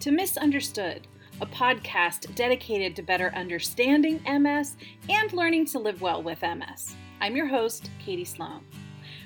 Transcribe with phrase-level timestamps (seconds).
[0.00, 1.06] to Misunderstood,
[1.42, 4.76] a podcast dedicated to better understanding MS
[5.10, 6.96] and learning to live well with MS.
[7.20, 8.64] I'm your host, Katie Sloan.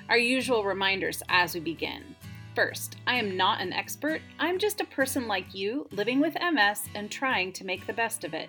[0.09, 2.17] Our usual reminders as we begin.
[2.57, 6.81] First, I am not an expert, I'm just a person like you living with MS
[6.97, 8.49] and trying to make the best of it.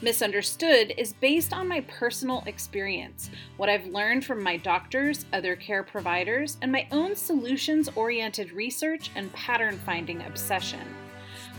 [0.00, 5.82] Misunderstood is based on my personal experience, what I've learned from my doctors, other care
[5.82, 10.86] providers, and my own solutions oriented research and pattern finding obsession.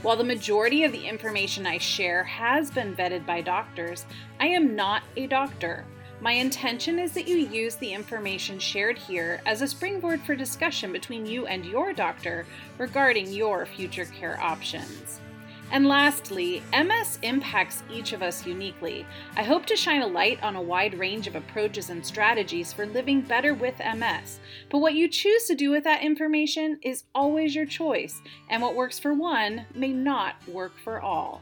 [0.01, 4.05] While the majority of the information I share has been vetted by doctors,
[4.39, 5.83] I am not a doctor.
[6.21, 10.93] My intention is that you use the information shared here as a springboard for discussion
[10.93, 12.45] between you and your doctor
[12.77, 15.19] regarding your future care options.
[15.71, 19.05] And lastly, MS impacts each of us uniquely.
[19.35, 22.85] I hope to shine a light on a wide range of approaches and strategies for
[22.85, 24.39] living better with MS.
[24.69, 28.75] But what you choose to do with that information is always your choice, and what
[28.75, 31.41] works for one may not work for all.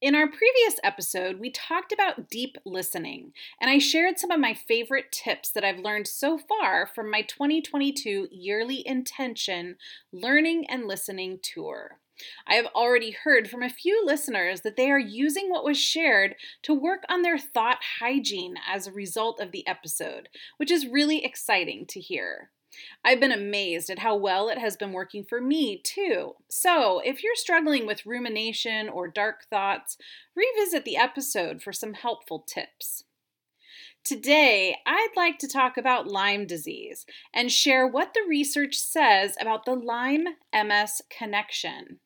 [0.00, 4.54] In our previous episode, we talked about deep listening, and I shared some of my
[4.54, 9.74] favorite tips that I've learned so far from my 2022 Yearly Intention
[10.12, 11.98] Learning and Listening Tour.
[12.46, 16.36] I have already heard from a few listeners that they are using what was shared
[16.62, 21.24] to work on their thought hygiene as a result of the episode, which is really
[21.24, 22.50] exciting to hear.
[23.04, 26.34] I've been amazed at how well it has been working for me, too.
[26.48, 29.96] So, if you're struggling with rumination or dark thoughts,
[30.36, 33.04] revisit the episode for some helpful tips.
[34.04, 39.66] Today, I'd like to talk about Lyme disease and share what the research says about
[39.66, 40.24] the Lyme
[40.54, 42.00] MS connection.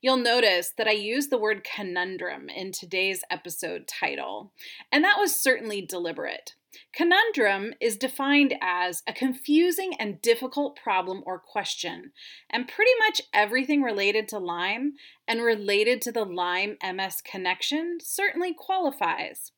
[0.00, 4.52] You'll notice that I used the word conundrum in today's episode title,
[4.92, 6.54] and that was certainly deliberate.
[6.92, 12.12] Conundrum is defined as a confusing and difficult problem or question,
[12.50, 14.94] and pretty much everything related to Lyme
[15.26, 19.52] and related to the Lyme MS connection certainly qualifies.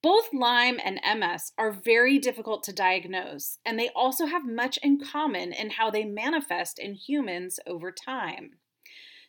[0.00, 5.00] Both Lyme and MS are very difficult to diagnose, and they also have much in
[5.00, 8.58] common in how they manifest in humans over time.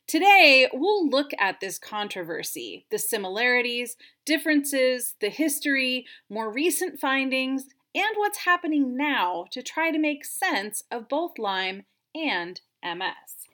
[0.10, 8.16] Today, we'll look at this controversy, the similarities, differences, the history, more recent findings, and
[8.16, 11.84] what's happening now to try to make sense of both Lyme
[12.16, 13.46] and MS.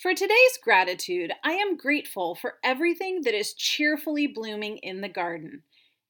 [0.00, 5.62] For today's gratitude, I am grateful for everything that is cheerfully blooming in the garden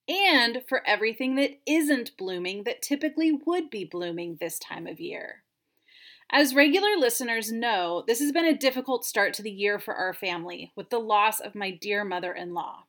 [0.08, 5.42] and for everything that isn't blooming that typically would be blooming this time of year.
[6.30, 10.12] As regular listeners know, this has been a difficult start to the year for our
[10.12, 12.84] family with the loss of my dear mother in law.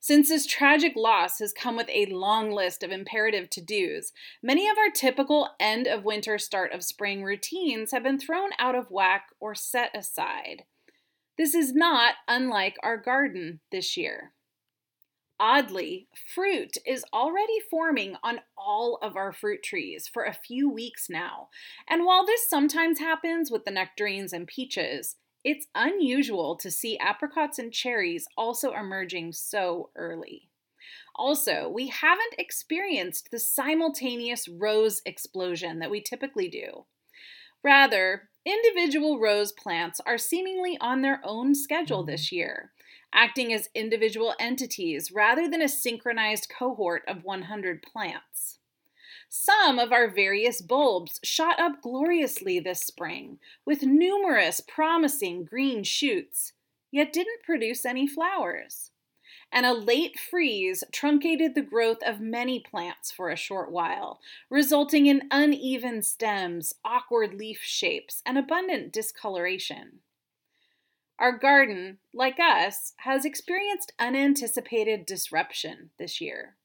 [0.00, 4.68] Since this tragic loss has come with a long list of imperative to dos, many
[4.68, 8.90] of our typical end of winter, start of spring routines have been thrown out of
[8.90, 10.64] whack or set aside.
[11.38, 14.32] This is not unlike our garden this year.
[15.46, 21.10] Oddly, fruit is already forming on all of our fruit trees for a few weeks
[21.10, 21.48] now.
[21.86, 27.58] And while this sometimes happens with the nectarines and peaches, it's unusual to see apricots
[27.58, 30.48] and cherries also emerging so early.
[31.14, 36.86] Also, we haven't experienced the simultaneous rose explosion that we typically do.
[37.62, 42.12] Rather, individual rose plants are seemingly on their own schedule mm-hmm.
[42.12, 42.72] this year,
[43.14, 48.58] acting as individual entities rather than a synchronized cohort of 100 plants.
[49.28, 56.52] Some of our various bulbs shot up gloriously this spring, with numerous promising green shoots,
[56.92, 58.92] yet didn't produce any flowers.
[59.50, 64.20] And a late freeze truncated the growth of many plants for a short while,
[64.50, 70.00] resulting in uneven stems, awkward leaf shapes, and abundant discoloration.
[71.18, 76.56] Our garden, like us, has experienced unanticipated disruption this year.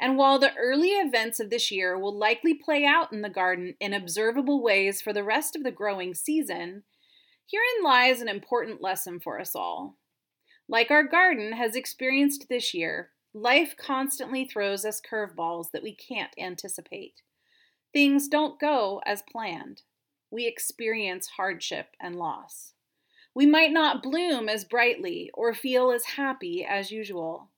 [0.00, 3.74] And while the early events of this year will likely play out in the garden
[3.78, 6.82] in observable ways for the rest of the growing season,
[7.46, 9.96] herein lies an important lesson for us all.
[10.68, 16.32] Like our garden has experienced this year, life constantly throws us curveballs that we can't
[16.38, 17.22] anticipate.
[17.92, 19.82] Things don't go as planned.
[20.30, 22.72] We experience hardship and loss.
[23.34, 27.48] We might not bloom as brightly or feel as happy as usual.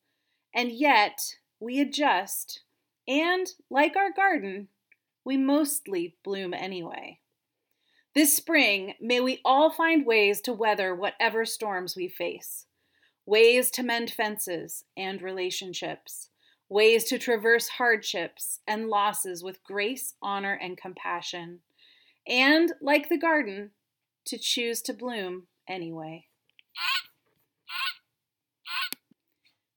[0.54, 2.60] And yet, we adjust,
[3.08, 4.68] and like our garden,
[5.24, 7.18] we mostly bloom anyway.
[8.14, 12.66] This spring, may we all find ways to weather whatever storms we face,
[13.26, 16.28] ways to mend fences and relationships,
[16.68, 21.60] ways to traverse hardships and losses with grace, honor, and compassion,
[22.28, 23.72] and, like the garden,
[24.26, 26.26] to choose to bloom anyway.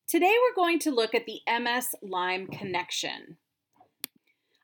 [0.08, 3.38] Today we're going to look at the MS Lyme connection.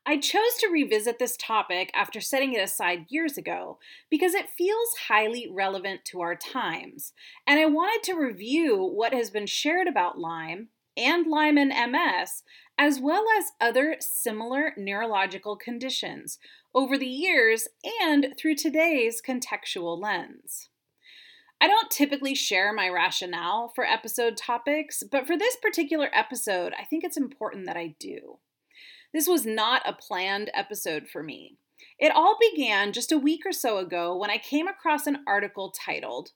[0.06, 3.78] I chose to revisit this topic after setting it aside years ago
[4.10, 7.12] because it feels highly relevant to our times,
[7.46, 12.42] and I wanted to review what has been shared about Lyme and Lyme and MS,
[12.78, 16.38] as well as other similar neurological conditions
[16.74, 17.66] over the years
[18.02, 20.68] and through today's contextual lens.
[21.64, 26.84] I don't typically share my rationale for episode topics, but for this particular episode, I
[26.84, 28.38] think it's important that I do.
[29.14, 31.56] This was not a planned episode for me.
[31.98, 35.70] It all began just a week or so ago when I came across an article
[35.72, 36.32] titled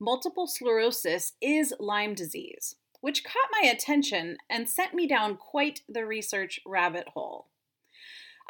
[0.00, 6.06] Multiple Sclerosis is Lyme Disease, which caught my attention and sent me down quite the
[6.06, 7.49] research rabbit hole.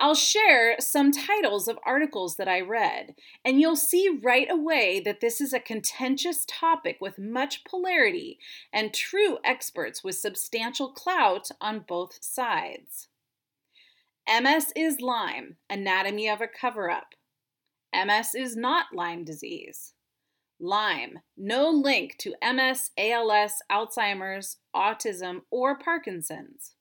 [0.03, 3.15] I'll share some titles of articles that I read,
[3.45, 8.39] and you'll see right away that this is a contentious topic with much polarity
[8.73, 13.09] and true experts with substantial clout on both sides.
[14.27, 17.15] MS is Lyme, anatomy of a cover up.
[17.95, 19.93] MS is not Lyme disease.
[20.59, 26.75] Lyme, no link to MS, ALS, Alzheimer's, autism, or Parkinson's.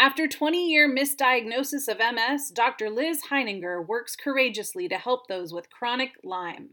[0.00, 2.88] After 20 year misdiagnosis of MS, Dr.
[2.88, 6.70] Liz Heininger works courageously to help those with chronic Lyme.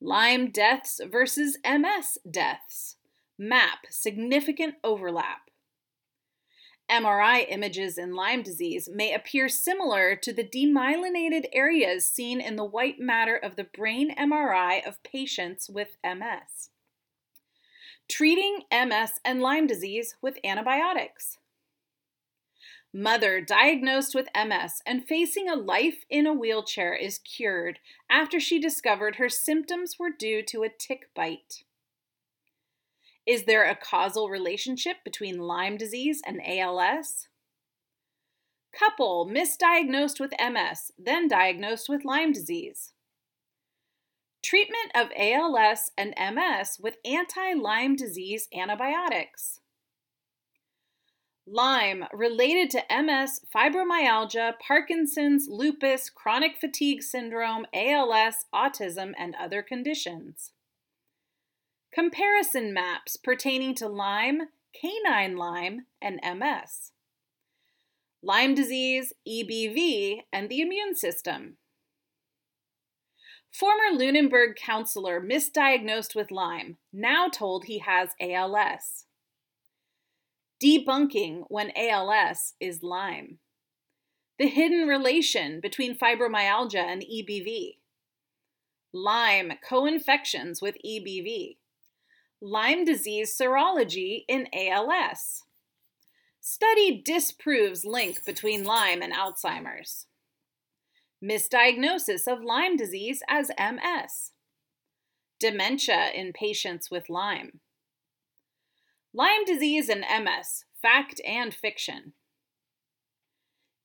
[0.00, 2.96] Lyme deaths versus MS deaths.
[3.38, 5.50] MAP, significant overlap.
[6.90, 12.64] MRI images in Lyme disease may appear similar to the demyelinated areas seen in the
[12.64, 16.70] white matter of the brain MRI of patients with MS.
[18.08, 21.36] Treating MS and Lyme disease with antibiotics.
[22.94, 27.78] Mother diagnosed with MS and facing a life in a wheelchair is cured
[28.10, 31.64] after she discovered her symptoms were due to a tick bite.
[33.26, 37.28] Is there a causal relationship between Lyme disease and ALS?
[38.78, 42.92] Couple misdiagnosed with MS, then diagnosed with Lyme disease.
[44.42, 49.61] Treatment of ALS and MS with anti Lyme disease antibiotics.
[51.46, 60.52] Lyme related to MS, fibromyalgia, Parkinson's, lupus, chronic fatigue syndrome, ALS, autism, and other conditions.
[61.92, 64.42] Comparison maps pertaining to Lyme,
[64.72, 66.92] canine Lyme, and MS.
[68.22, 71.56] Lyme disease, EBV, and the immune system.
[73.52, 79.06] Former Lunenburg counselor misdiagnosed with Lyme, now told he has ALS.
[80.62, 83.38] Debunking when ALS is Lyme.
[84.38, 87.78] The hidden relation between fibromyalgia and EBV.
[88.92, 91.56] Lyme co infections with EBV.
[92.40, 95.42] Lyme disease serology in ALS.
[96.40, 100.06] Study disproves link between Lyme and Alzheimer's.
[101.24, 104.32] Misdiagnosis of Lyme disease as MS.
[105.40, 107.60] Dementia in patients with Lyme.
[109.14, 112.14] Lyme disease and MS, fact and fiction.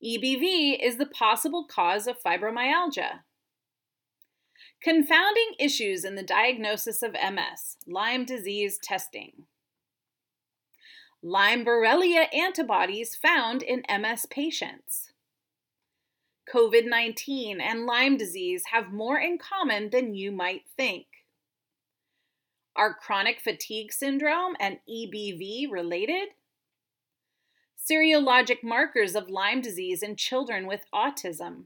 [0.02, 3.20] EBV is the possible cause of fibromyalgia.
[4.82, 9.44] Confounding issues in the diagnosis of MS, Lyme disease testing.
[11.22, 15.12] Lyme Borrelia antibodies found in MS patients.
[16.54, 21.06] COVID 19 and Lyme disease have more in common than you might think.
[22.78, 26.28] Are chronic fatigue syndrome and EBV related?
[27.76, 31.64] Serologic markers of Lyme disease in children with autism.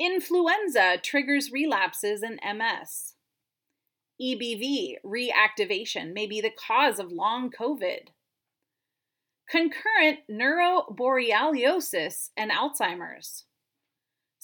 [0.00, 3.14] Influenza triggers relapses in MS.
[4.20, 8.08] EBV reactivation may be the cause of long COVID.
[9.48, 13.44] Concurrent neuroborreliosis and Alzheimer's.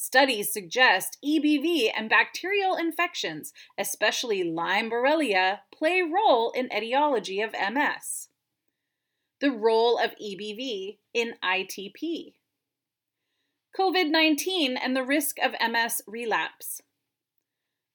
[0.01, 7.51] Studies suggest EBV and bacterial infections, especially Lyme Borrelia, play a role in etiology of
[7.53, 8.29] MS.
[9.41, 12.35] The role of EBV in ITP.
[13.77, 16.81] COVID 19 and the risk of MS relapse.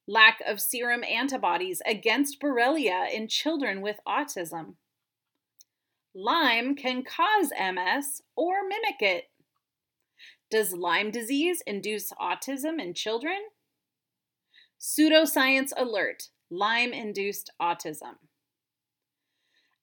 [0.05, 4.73] Lack of serum antibodies against Borrelia in children with autism.
[6.13, 9.29] Lyme can cause MS or mimic it.
[10.53, 13.39] Does Lyme disease induce autism in children?
[14.79, 18.17] Pseudoscience alert Lyme induced autism.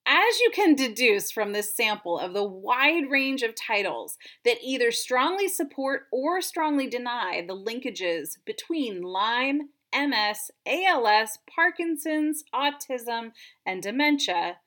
[0.07, 4.93] As you can deduce from this sample of the wide range of titles that either
[4.93, 13.33] strongly support or strongly deny the linkages between Lyme, MS, ALS, Parkinson's, autism,
[13.67, 14.59] and dementia,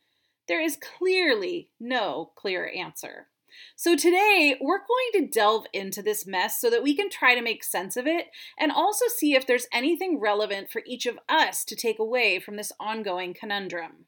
[0.50, 3.27] there is clearly no clear answer.
[3.75, 7.41] So, today we're going to delve into this mess so that we can try to
[7.41, 11.63] make sense of it and also see if there's anything relevant for each of us
[11.65, 14.05] to take away from this ongoing conundrum.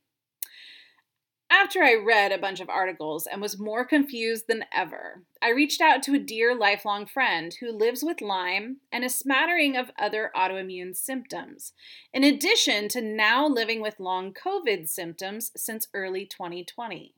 [1.51, 5.79] After I read a bunch of articles and was more confused than ever, I reached
[5.79, 10.31] out to a dear lifelong friend who lives with Lyme and a smattering of other
[10.35, 11.71] autoimmune symptoms,
[12.13, 17.13] in addition to now living with long COVID symptoms since early 2020.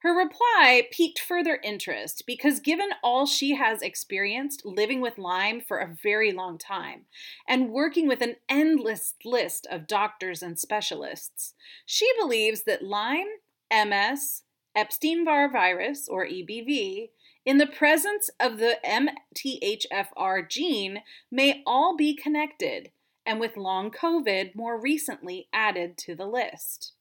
[0.00, 5.78] Her reply piqued further interest because, given all she has experienced living with Lyme for
[5.78, 7.06] a very long time
[7.48, 11.54] and working with an endless list of doctors and specialists,
[11.86, 13.26] she believes that Lyme,
[13.72, 14.42] MS,
[14.76, 17.08] Epstein Barr virus, or EBV,
[17.46, 22.90] in the presence of the MTHFR gene, may all be connected,
[23.24, 26.92] and with long COVID more recently added to the list.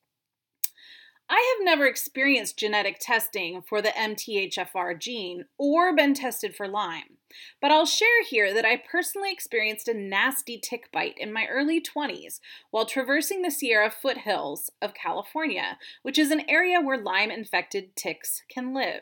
[1.28, 7.18] I have never experienced genetic testing for the MTHFR gene or been tested for Lyme,
[7.60, 11.82] but I'll share here that I personally experienced a nasty tick bite in my early
[11.82, 12.40] 20s
[12.70, 18.44] while traversing the Sierra foothills of California, which is an area where Lyme infected ticks
[18.48, 19.02] can live.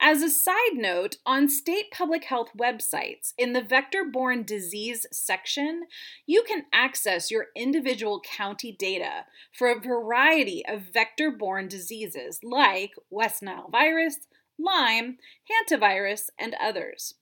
[0.00, 5.84] As a side note, on state public health websites, in the vector borne disease section,
[6.26, 12.92] you can access your individual county data for a variety of vector borne diseases like
[13.10, 14.18] West Nile virus,
[14.58, 15.18] Lyme,
[15.50, 17.14] hantavirus, and others.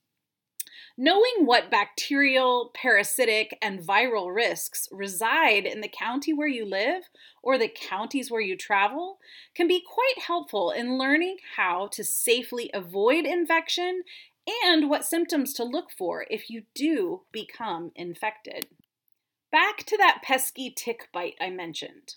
[0.97, 7.03] Knowing what bacterial, parasitic, and viral risks reside in the county where you live
[7.41, 9.19] or the counties where you travel
[9.55, 14.03] can be quite helpful in learning how to safely avoid infection
[14.65, 18.67] and what symptoms to look for if you do become infected.
[19.51, 22.15] Back to that pesky tick bite I mentioned.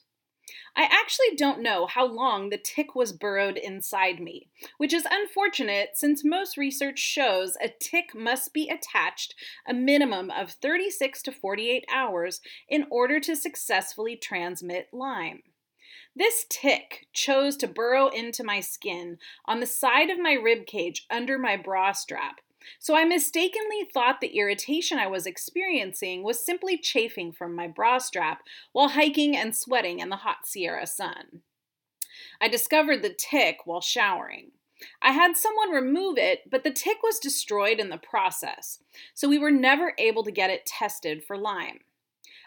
[0.76, 5.90] I actually don't know how long the tick was burrowed inside me, which is unfortunate
[5.94, 9.34] since most research shows a tick must be attached
[9.66, 15.42] a minimum of 36 to 48 hours in order to successfully transmit Lyme.
[16.16, 21.06] This tick chose to burrow into my skin on the side of my rib cage
[21.10, 22.40] under my bra strap,
[22.78, 27.98] so I mistakenly thought the irritation I was experiencing was simply chafing from my bra
[27.98, 28.42] strap
[28.72, 31.42] while hiking and sweating in the hot Sierra sun.
[32.40, 34.52] I discovered the tick while showering.
[35.00, 38.80] I had someone remove it, but the tick was destroyed in the process,
[39.14, 41.80] so we were never able to get it tested for Lyme.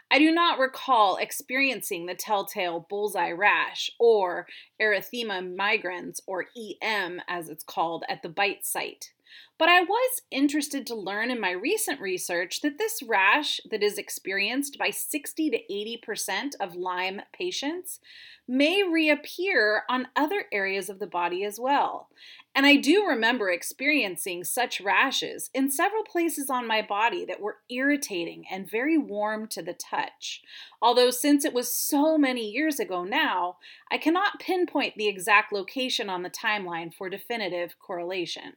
[0.10, 4.48] I do not recall experiencing the telltale bullseye rash or
[4.82, 9.12] erythema migrans, or EM as it's called, at the bite site.
[9.58, 13.98] But I was interested to learn in my recent research that this rash that is
[13.98, 15.60] experienced by 60 to
[16.08, 18.00] 80% of Lyme patients
[18.48, 22.10] may reappear on other areas of the body as well.
[22.56, 27.58] And I do remember experiencing such rashes in several places on my body that were
[27.70, 30.42] irritating and very warm to the touch.
[30.82, 33.58] Although, since it was so many years ago now,
[33.92, 38.54] I cannot pinpoint the exact location on the timeline for definitive correlation.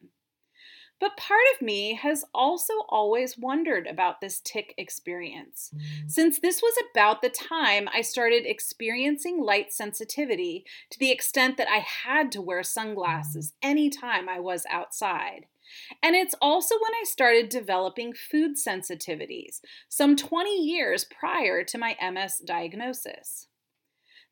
[1.00, 6.09] But part of me has also always wondered about this tick experience, mm-hmm.
[6.09, 11.69] since this was about the time I started experiencing light sensitivity to the extent that
[11.69, 13.71] I had to wear sunglasses mm-hmm.
[13.71, 15.47] anytime I was outside.
[16.02, 21.97] And it's also when I started developing food sensitivities, some 20 years prior to my
[22.02, 23.47] MS diagnosis.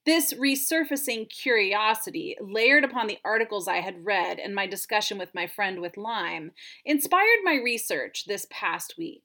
[0.05, 5.47] This resurfacing curiosity, layered upon the articles I had read and my discussion with my
[5.47, 6.53] friend with Lyme,
[6.85, 9.25] inspired my research this past week.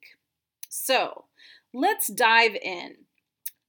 [0.69, 1.25] So,
[1.73, 2.95] let's dive in.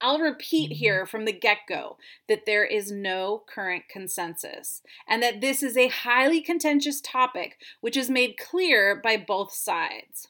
[0.00, 0.78] I'll repeat mm-hmm.
[0.78, 1.96] here from the get go
[2.28, 7.96] that there is no current consensus, and that this is a highly contentious topic which
[7.96, 10.28] is made clear by both sides.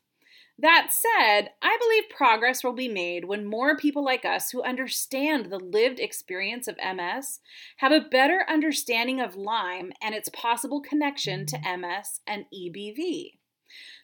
[0.57, 5.47] That said, I believe progress will be made when more people like us who understand
[5.47, 7.41] the lived experience of MS
[7.79, 13.33] have a better understanding of Lyme and its possible connection to MS and EBV.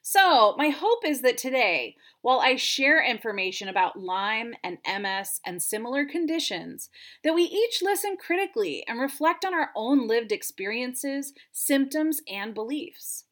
[0.02, 5.62] So, my hope is that today, while I share information about Lyme and MS and
[5.62, 6.90] similar conditions,
[7.22, 13.24] that we each listen critically and reflect on our own lived experiences, symptoms, and beliefs.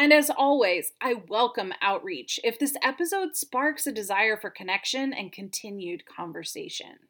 [0.00, 5.30] And as always, I welcome outreach if this episode sparks a desire for connection and
[5.30, 7.00] continued conversation.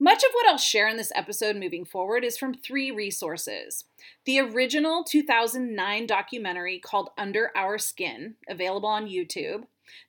[0.00, 3.84] Much of what I'll share in this episode moving forward is from three resources.
[4.24, 9.62] The original 2009 documentary called Under Our Skin, available on YouTube,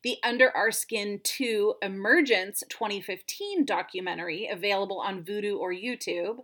[0.03, 6.43] the Under Our Skin 2 Emergence 2015 documentary, available on Vudu or YouTube,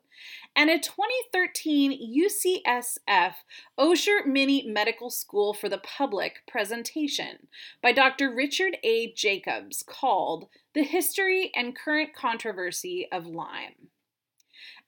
[0.55, 3.34] and a 2013 UCSF
[3.79, 7.48] Osher Mini Medical School for the Public presentation
[7.81, 8.34] by Dr.
[8.34, 9.13] Richard A.
[9.13, 13.89] Jacobs called The History and Current Controversy of Lyme.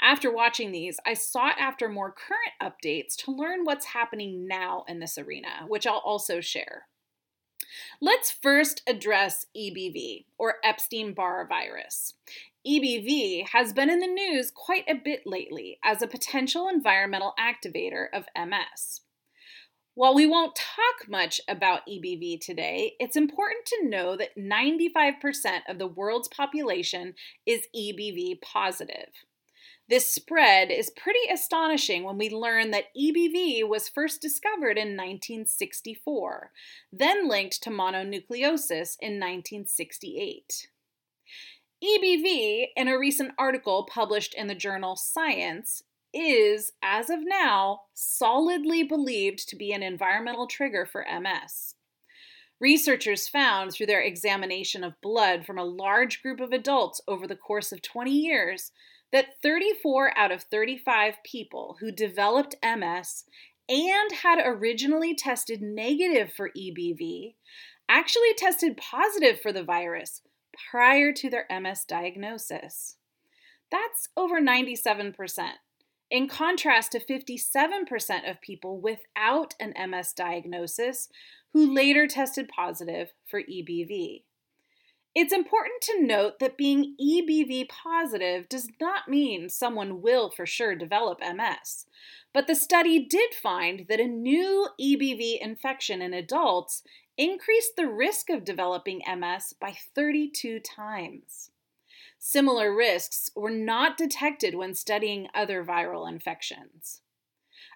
[0.02, 5.00] After watching these, I sought after more current updates to learn what's happening now in
[5.00, 6.88] this arena, which I'll also share.
[8.02, 12.14] Let's first address EBV, or Epstein Barr virus.
[12.68, 18.06] EBV has been in the news quite a bit lately as a potential environmental activator
[18.14, 19.02] of MS.
[19.94, 25.80] While we won't talk much about EBV today, it's important to know that 95% of
[25.80, 27.14] the world's population
[27.46, 29.10] is EBV positive.
[29.92, 36.50] This spread is pretty astonishing when we learn that EBV was first discovered in 1964,
[36.94, 40.70] then linked to mononucleosis in 1968.
[41.84, 45.84] EBV, in a recent article published in the journal Science,
[46.14, 51.76] is, as of now, solidly believed to be an environmental trigger for MS.
[52.62, 57.36] Researchers found through their examination of blood from a large group of adults over the
[57.36, 58.72] course of 20 years
[59.12, 63.26] that 34 out of 35 people who developed MS
[63.68, 67.36] and had originally tested negative for EBV
[67.88, 70.22] actually tested positive for the virus
[70.72, 72.98] prior to their MS diagnosis.
[73.70, 75.14] That's over 97%,
[76.10, 81.10] in contrast to 57% of people without an MS diagnosis
[81.54, 84.24] who later tested positive for EBV.
[85.14, 90.74] It's important to note that being EBV positive does not mean someone will for sure
[90.74, 91.86] develop MS.
[92.34, 96.84] But the study did find that a new EBV infection in adults
[97.18, 101.52] increased the risk of developing MS by 32 times.
[102.18, 107.02] Similar risks were not detected when studying other viral infections.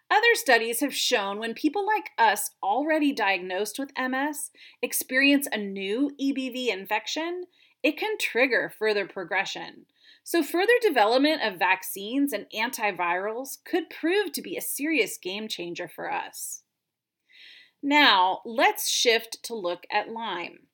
[0.09, 6.11] Other studies have shown when people like us already diagnosed with MS experience a new
[6.21, 7.45] EBV infection,
[7.81, 9.85] it can trigger further progression.
[10.23, 15.87] So, further development of vaccines and antivirals could prove to be a serious game changer
[15.87, 16.63] for us.
[17.81, 20.67] Now, let's shift to look at Lyme.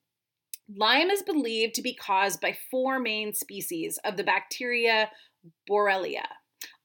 [0.74, 5.10] Lyme is believed to be caused by four main species of the bacteria
[5.68, 6.26] Borrelia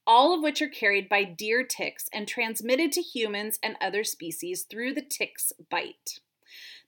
[0.08, 4.62] all of which are carried by deer ticks and transmitted to humans and other species
[4.62, 6.20] through the tick's bite.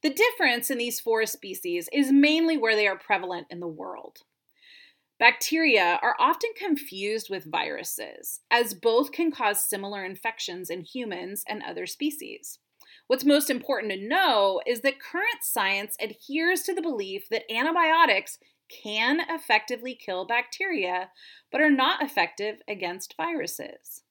[0.03, 4.21] The difference in these four species is mainly where they are prevalent in the world.
[5.19, 11.63] Bacteria are often confused with viruses, as both can cause similar infections in humans and
[11.63, 12.59] other species.
[13.07, 18.39] What's most important to know is that current science adheres to the belief that antibiotics
[18.83, 21.11] can effectively kill bacteria,
[21.51, 24.03] but are not effective against viruses.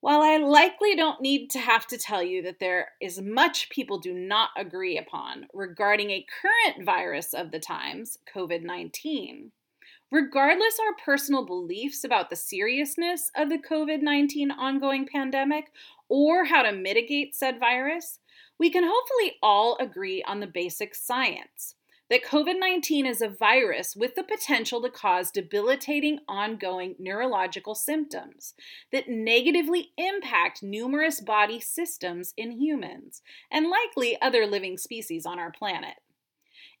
[0.00, 3.98] While I likely don't need to have to tell you that there is much people
[3.98, 9.52] do not agree upon regarding a current virus of the times, COVID 19,
[10.10, 15.66] regardless our personal beliefs about the seriousness of the COVID 19 ongoing pandemic
[16.08, 18.18] or how to mitigate said virus,
[18.58, 21.76] we can hopefully all agree on the basic science
[22.10, 28.54] that COVID 19 is a virus with the potential to cause debilitating ongoing neurological symptoms
[28.92, 35.50] that negatively impact numerous body systems in humans and likely other living species on our
[35.50, 35.94] planet.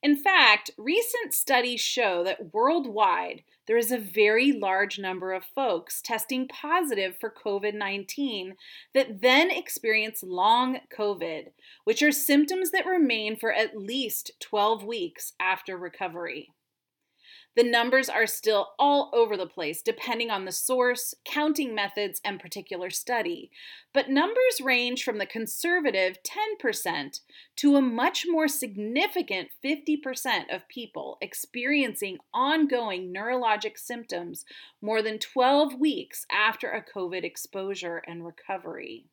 [0.02, 6.02] In fact, recent studies show that worldwide there is a very large number of folks
[6.02, 8.56] testing positive for COVID 19
[8.94, 11.52] that then experience long COVID,
[11.84, 16.50] which are symptoms that remain for at least 12 weeks after recovery.
[17.54, 22.40] The numbers are still all over the place depending on the source, counting methods, and
[22.40, 23.50] particular study,
[23.92, 26.18] but numbers range from the conservative
[26.62, 27.20] 10%
[27.56, 34.46] to a much more significant 50% of people experiencing ongoing neurologic symptoms
[34.80, 39.04] more than 12 weeks after a COVID exposure and recovery.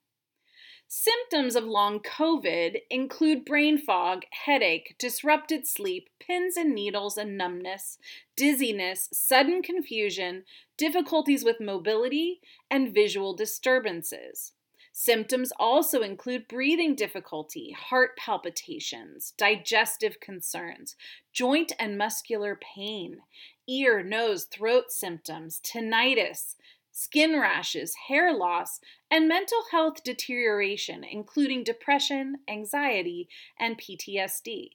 [0.91, 7.99] Symptoms of long COVID include brain fog, headache, disrupted sleep, pins and needles and numbness,
[8.35, 10.45] dizziness, sudden confusion,
[10.77, 14.53] difficulties with mobility, and visual disturbances.
[14.91, 20.95] Symptoms also include breathing difficulty, heart palpitations, digestive concerns,
[21.31, 23.19] joint and muscular pain,
[23.67, 26.55] ear, nose, throat symptoms, tinnitus,
[26.99, 34.71] skin rashes, hair loss, and mental health deterioration, including depression, anxiety, and PTSD.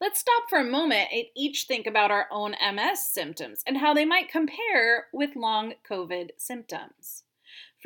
[0.00, 3.94] Let's stop for a moment and each think about our own MS symptoms and how
[3.94, 7.22] they might compare with long COVID symptoms.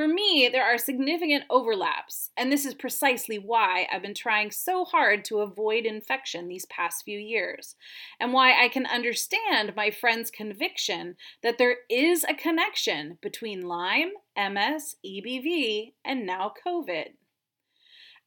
[0.00, 4.86] For me, there are significant overlaps, and this is precisely why I've been trying so
[4.86, 7.76] hard to avoid infection these past few years,
[8.18, 14.12] and why I can understand my friend's conviction that there is a connection between Lyme,
[14.38, 17.08] MS, EBV, and now COVID.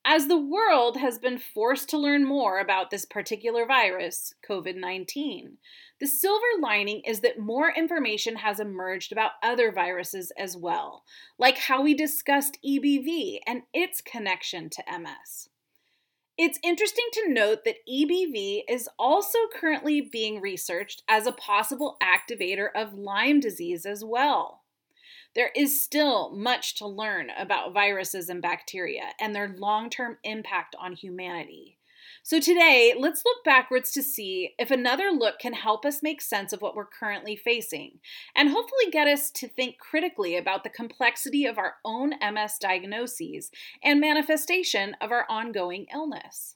[0.06, 5.58] As the world has been forced to learn more about this particular virus, COVID 19,
[6.02, 11.06] the silver lining is that more information has emerged about other viruses as well,
[11.40, 15.48] like how we discussed EBV and its connection to MS.
[16.38, 22.68] It's interesting to note that EBV is also currently being researched as a possible activator
[22.76, 24.63] of Lyme disease as well.
[25.36, 30.76] There is still much to learn about viruses and bacteria and their long term impact
[30.80, 31.80] on humanity.
[32.22, 36.54] So, today, let's look backwards to see if another look can help us make sense
[36.54, 38.00] of what we're currently facing
[38.36, 43.52] and hopefully get us to think critically about the complexity of our own MS diagnoses
[43.84, 46.56] and manifestation of our ongoing illness.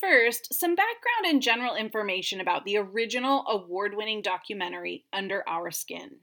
[0.00, 6.16] First, some background and general information about the original award winning documentary Under Our Skin.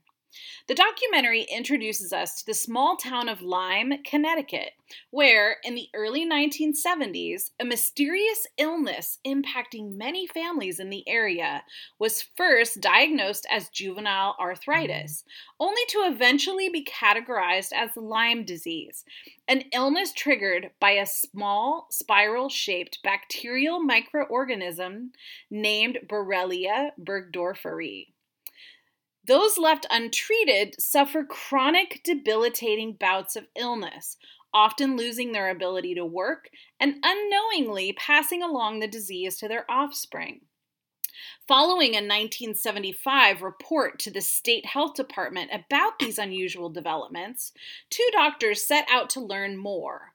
[0.67, 4.71] The documentary introduces us to the small town of Lyme, Connecticut,
[5.11, 11.63] where, in the early 1970s, a mysterious illness impacting many families in the area
[11.99, 15.31] was first diagnosed as juvenile arthritis, mm.
[15.59, 19.03] only to eventually be categorized as Lyme disease,
[19.47, 25.09] an illness triggered by a small spiral shaped bacterial microorganism
[25.49, 28.12] named Borrelia burgdorferi.
[29.25, 34.17] Those left untreated suffer chronic, debilitating bouts of illness,
[34.53, 40.41] often losing their ability to work and unknowingly passing along the disease to their offspring.
[41.47, 47.53] Following a 1975 report to the state health department about these unusual developments,
[47.89, 50.12] two doctors set out to learn more.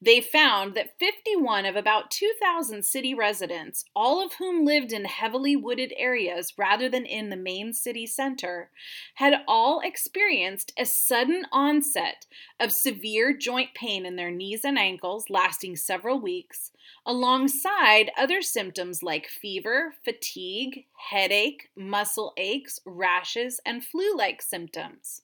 [0.00, 5.56] They found that 51 of about 2,000 city residents, all of whom lived in heavily
[5.56, 8.70] wooded areas rather than in the main city center,
[9.14, 12.26] had all experienced a sudden onset
[12.58, 16.72] of severe joint pain in their knees and ankles lasting several weeks,
[17.06, 25.22] alongside other symptoms like fever, fatigue, headache, muscle aches, rashes, and flu like symptoms.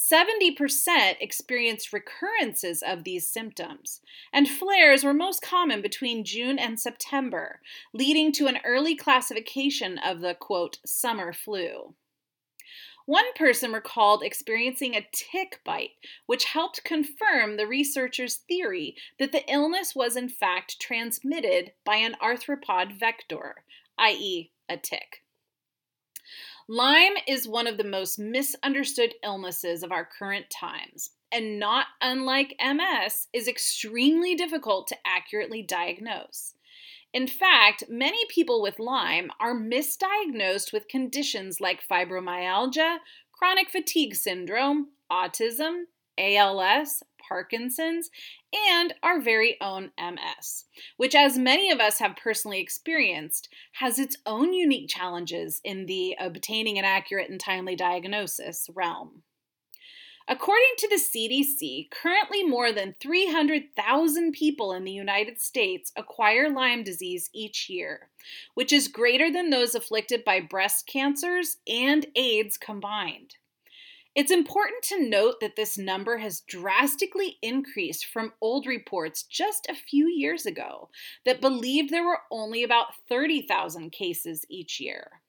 [0.00, 4.00] 70% experienced recurrences of these symptoms,
[4.32, 7.60] and flares were most common between June and September,
[7.92, 11.94] leading to an early classification of the quote, summer flu.
[13.04, 15.90] One person recalled experiencing a tick bite,
[16.26, 22.16] which helped confirm the researchers' theory that the illness was in fact transmitted by an
[22.22, 23.64] arthropod vector,
[23.98, 25.24] i.e., a tick.
[26.72, 32.54] Lyme is one of the most misunderstood illnesses of our current times, and not unlike
[32.64, 36.54] MS, is extremely difficult to accurately diagnose.
[37.12, 42.98] In fact, many people with Lyme are misdiagnosed with conditions like fibromyalgia,
[43.32, 45.86] chronic fatigue syndrome, autism,
[46.18, 48.10] ALS, Parkinson's,
[48.68, 50.64] and our very own MS,
[50.96, 56.16] which, as many of us have personally experienced, has its own unique challenges in the
[56.18, 59.22] obtaining an accurate and timely diagnosis realm.
[60.28, 66.84] According to the CDC, currently more than 300,000 people in the United States acquire Lyme
[66.84, 68.10] disease each year,
[68.54, 73.36] which is greater than those afflicted by breast cancers and AIDS combined.
[74.16, 79.74] It's important to note that this number has drastically increased from old reports just a
[79.74, 80.88] few years ago
[81.24, 85.22] that believed there were only about 30,000 cases each year.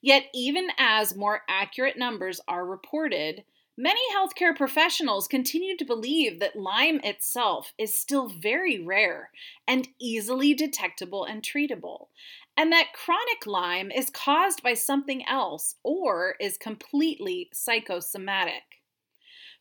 [0.00, 3.44] Yet, even as more accurate numbers are reported,
[3.76, 9.30] many healthcare professionals continue to believe that Lyme itself is still very rare
[9.66, 12.06] and easily detectable and treatable,
[12.58, 18.64] and that chronic Lyme is caused by something else or is completely psychosomatic.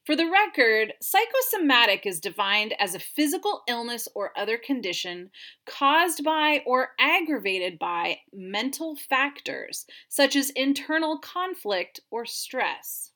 [0.04, 5.30] For the record, psychosomatic is defined as a physical illness or other condition
[5.68, 13.12] caused by or aggravated by mental factors such as internal conflict or stress.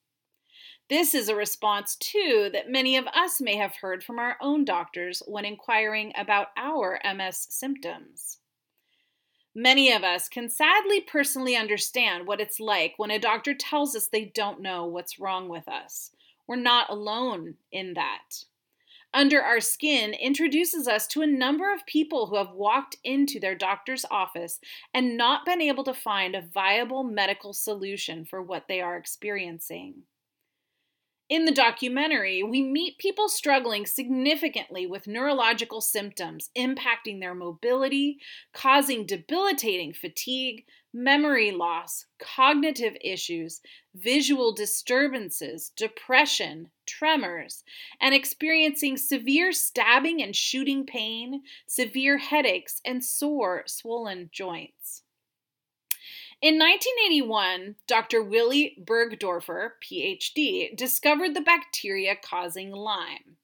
[0.90, 4.64] This is a response, too, that many of us may have heard from our own
[4.64, 8.41] doctors when inquiring about our MS symptoms.
[9.54, 14.08] Many of us can sadly personally understand what it's like when a doctor tells us
[14.08, 16.12] they don't know what's wrong with us.
[16.48, 18.46] We're not alone in that.
[19.14, 23.56] Under Our Skin introduces us to a number of people who have walked into their
[23.56, 24.62] doctor's office
[24.94, 30.04] and not been able to find a viable medical solution for what they are experiencing.
[31.32, 38.18] In the documentary, we meet people struggling significantly with neurological symptoms impacting their mobility,
[38.52, 43.62] causing debilitating fatigue, memory loss, cognitive issues,
[43.96, 47.64] visual disturbances, depression, tremors,
[48.02, 55.01] and experiencing severe stabbing and shooting pain, severe headaches, and sore, swollen joints.
[56.42, 58.24] In 1981, Dr.
[58.24, 63.38] Willy Burgdorfer, PhD, discovered the bacteria causing Lyme.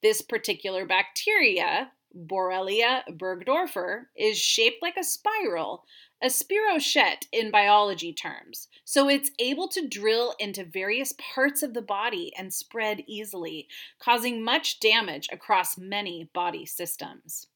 [0.00, 5.84] This particular bacteria, Borrelia burgdorferi, is shaped like a spiral,
[6.22, 11.82] a spirochete in biology terms, so it's able to drill into various parts of the
[11.82, 17.48] body and spread easily, causing much damage across many body systems.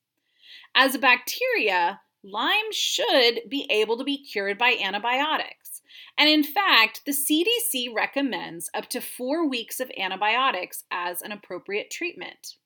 [0.74, 5.82] As a bacteria, Lyme should be able to be cured by antibiotics.
[6.16, 11.90] And in fact, the CDC recommends up to four weeks of antibiotics as an appropriate
[11.90, 12.56] treatment.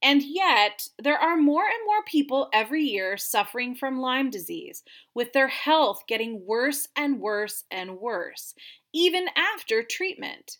[0.00, 5.32] And yet, there are more and more people every year suffering from Lyme disease, with
[5.32, 8.54] their health getting worse and worse and worse,
[8.94, 10.58] even after treatment.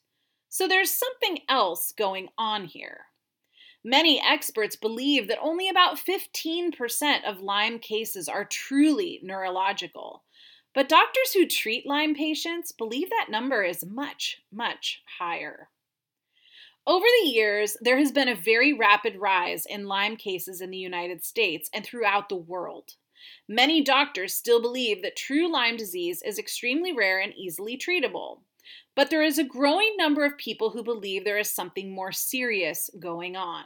[0.48, 3.08] So there's something else going on here.
[3.88, 10.24] Many experts believe that only about 15% of Lyme cases are truly neurological.
[10.74, 15.70] But doctors who treat Lyme patients believe that number is much, much higher.
[16.87, 20.77] Over the years, there has been a very rapid rise in Lyme cases in the
[20.77, 22.90] United States and throughout the world.
[23.48, 28.40] Many doctors still believe that true Lyme disease is extremely rare and easily treatable.
[28.94, 32.90] But there is a growing number of people who believe there is something more serious
[33.01, 33.64] going on.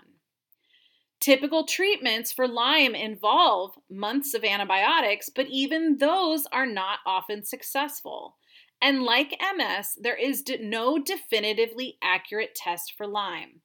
[1.22, 8.38] Typical treatments for Lyme involve months of antibiotics, but even those are not often successful.
[8.80, 13.60] And like MS, there is no definitively accurate test for Lyme.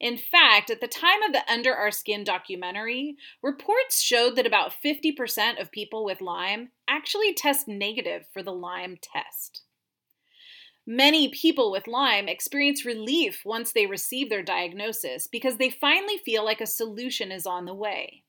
[0.00, 4.72] In fact, at the time of the Under Our Skin documentary, reports showed that about
[4.82, 9.61] 50% of people with Lyme actually test negative for the Lyme test.
[10.86, 16.44] Many people with Lyme experience relief once they receive their diagnosis because they finally feel
[16.44, 18.24] like a solution is on the way.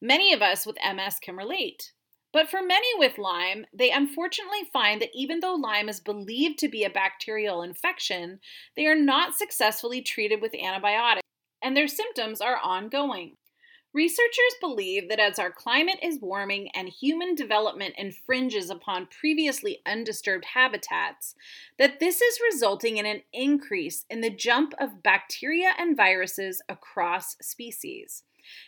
[0.00, 1.92] Many of us with MS can relate.
[2.32, 6.68] But for many with Lyme, they unfortunately find that even though Lyme is believed to
[6.68, 8.38] be a bacterial infection,
[8.76, 11.26] they are not successfully treated with antibiotics
[11.62, 13.36] and their symptoms are ongoing.
[13.96, 20.44] Researchers believe that as our climate is warming and human development infringes upon previously undisturbed
[20.52, 21.34] habitats,
[21.78, 27.38] that this is resulting in an increase in the jump of bacteria and viruses across
[27.40, 28.24] species.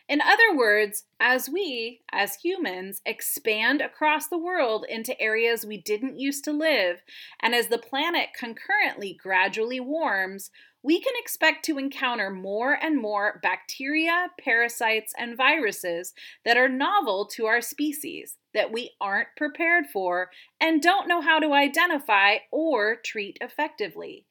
[0.08, 6.18] In other words, as we, as humans, expand across the world into areas we didn't
[6.18, 7.02] used to live,
[7.40, 10.50] and as the planet concurrently gradually warms,
[10.82, 16.14] we can expect to encounter more and more bacteria, parasites, and viruses
[16.44, 21.38] that are novel to our species that we aren't prepared for and don't know how
[21.38, 24.24] to identify or treat effectively.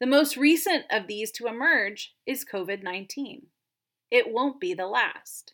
[0.00, 3.46] The most recent of these to emerge is COVID 19.
[4.10, 5.52] It won't be the last.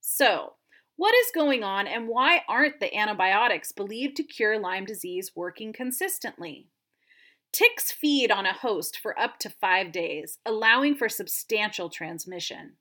[0.00, 0.54] So,
[0.96, 5.72] what is going on and why aren't the antibiotics believed to cure Lyme disease working
[5.72, 6.68] consistently?
[7.52, 12.74] Ticks feed on a host for up to five days, allowing for substantial transmission.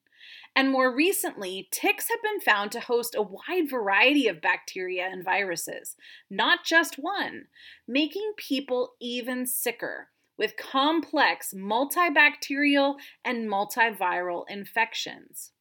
[0.56, 5.24] And more recently, ticks have been found to host a wide variety of bacteria and
[5.24, 5.96] viruses,
[6.30, 7.46] not just one,
[7.88, 15.52] making people even sicker with complex multibacterial and multiviral infections.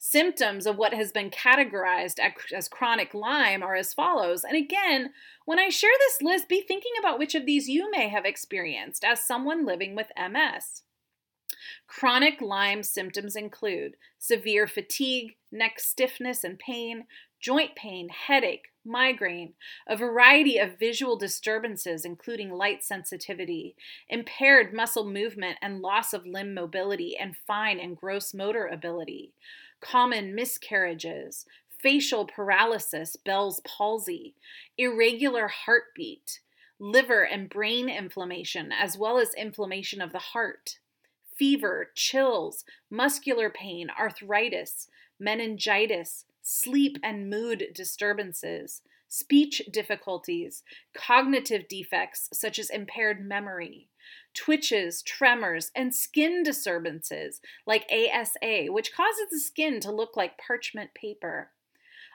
[0.00, 2.20] Symptoms of what has been categorized
[2.54, 4.44] as chronic Lyme are as follows.
[4.44, 5.12] And again,
[5.44, 9.04] when I share this list, be thinking about which of these you may have experienced
[9.04, 10.82] as someone living with MS.
[11.88, 17.06] Chronic Lyme symptoms include severe fatigue, neck stiffness and pain,
[17.40, 19.54] joint pain, headache, migraine,
[19.86, 23.74] a variety of visual disturbances, including light sensitivity,
[24.08, 29.32] impaired muscle movement and loss of limb mobility, and fine and gross motor ability,
[29.80, 31.46] common miscarriages,
[31.80, 34.34] facial paralysis, Bell's palsy,
[34.76, 36.40] irregular heartbeat,
[36.78, 40.78] liver and brain inflammation, as well as inflammation of the heart,
[41.36, 44.88] fever, chills, muscular pain, arthritis,
[45.18, 50.62] meningitis, sleep and mood disturbances, speech difficulties,
[50.94, 53.88] cognitive defects such as impaired memory,
[54.34, 60.94] twitches, tremors, and skin disturbances like ASA, which causes the skin to look like parchment
[60.94, 61.50] paper.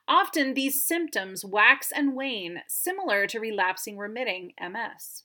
[0.07, 5.23] Often these symptoms wax and wane, similar to relapsing remitting MS.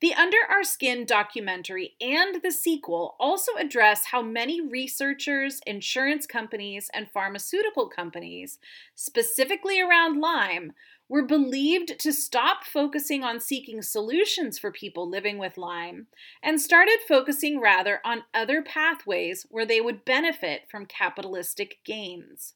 [0.00, 6.90] The Under Our Skin documentary and the sequel also address how many researchers, insurance companies,
[6.92, 8.58] and pharmaceutical companies,
[8.94, 10.72] specifically around Lyme,
[11.08, 16.08] were believed to stop focusing on seeking solutions for people living with Lyme
[16.42, 22.54] and started focusing rather on other pathways where they would benefit from capitalistic gains.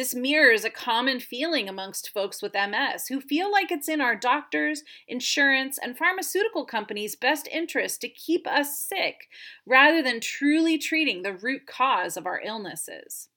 [0.00, 4.16] This mirrors a common feeling amongst folks with MS who feel like it's in our
[4.16, 9.28] doctors, insurance, and pharmaceutical companies' best interest to keep us sick
[9.66, 13.28] rather than truly treating the root cause of our illnesses.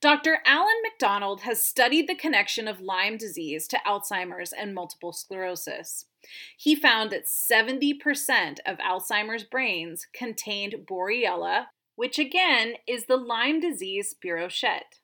[0.00, 0.38] Dr.
[0.46, 6.06] Alan MacDonald has studied the connection of Lyme disease to Alzheimer's and multiple sclerosis.
[6.56, 14.14] He found that 70% of Alzheimer's brains contained Borrelia, which again is the Lyme disease
[14.14, 15.00] spirochete.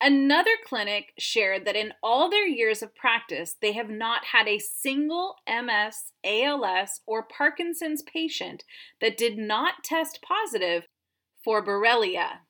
[0.00, 4.58] Another clinic shared that in all their years of practice, they have not had a
[4.58, 8.64] single MS, ALS, or Parkinson's patient
[9.00, 10.86] that did not test positive
[11.42, 12.40] for Borrelia.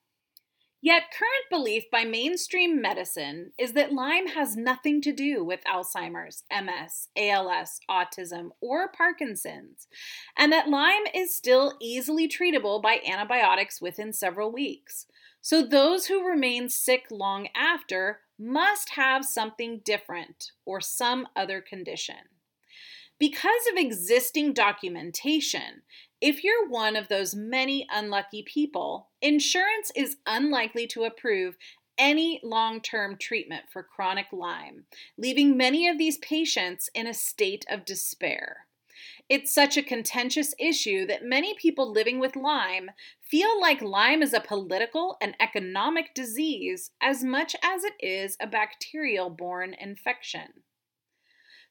[0.83, 6.45] Yet, current belief by mainstream medicine is that Lyme has nothing to do with Alzheimer's,
[6.51, 9.89] MS, ALS, autism, or Parkinson's,
[10.37, 15.07] and that Lyme is still easily treatable by antibiotics within several weeks.
[15.47, 22.17] So those who remain sick long after must have something different or some other condition.
[23.21, 25.83] Because of existing documentation,
[26.21, 31.57] if you're one of those many unlucky people, insurance is unlikely to approve
[31.97, 37.65] any long term treatment for chronic Lyme, leaving many of these patients in a state
[37.71, 38.66] of despair.
[39.29, 44.33] It's such a contentious issue that many people living with Lyme feel like Lyme is
[44.33, 50.63] a political and economic disease as much as it is a bacterial borne infection.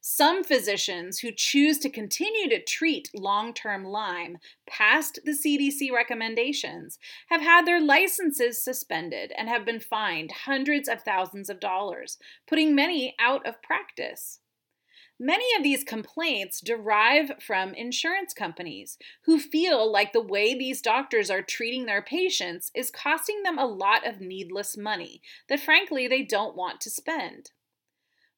[0.01, 4.37] Some physicians who choose to continue to treat long term Lyme
[4.67, 11.01] past the CDC recommendations have had their licenses suspended and have been fined hundreds of
[11.01, 14.41] thousands of dollars, putting many out of practice.
[15.19, 21.29] Many of these complaints derive from insurance companies who feel like the way these doctors
[21.29, 26.21] are treating their patients is costing them a lot of needless money that frankly they
[26.21, 27.51] don't want to spend.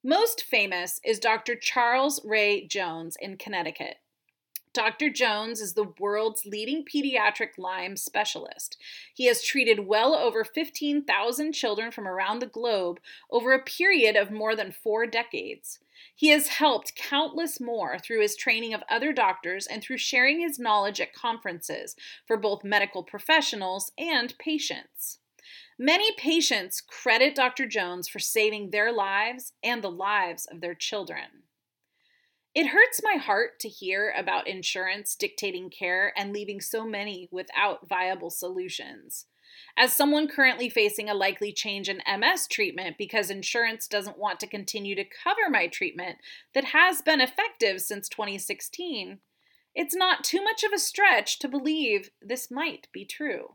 [0.04, 1.56] Most famous is Dr.
[1.56, 3.96] Charles Ray Jones in Connecticut.
[4.72, 5.10] Dr.
[5.10, 8.78] Jones is the world's leading pediatric Lyme specialist.
[9.12, 13.00] He has treated well over 15,000 children from around the globe
[13.32, 15.80] over a period of more than four decades.
[16.16, 20.60] He has helped countless more through his training of other doctors and through sharing his
[20.60, 25.20] knowledge at conferences for both medical professionals and patients.
[25.80, 27.68] Many patients credit Dr.
[27.68, 31.44] Jones for saving their lives and the lives of their children.
[32.56, 37.88] It hurts my heart to hear about insurance dictating care and leaving so many without
[37.88, 39.28] viable solutions.
[39.78, 44.48] As someone currently facing a likely change in MS treatment because insurance doesn't want to
[44.48, 46.18] continue to cover my treatment
[46.54, 49.20] that has been effective since 2016,
[49.76, 53.54] it's not too much of a stretch to believe this might be true.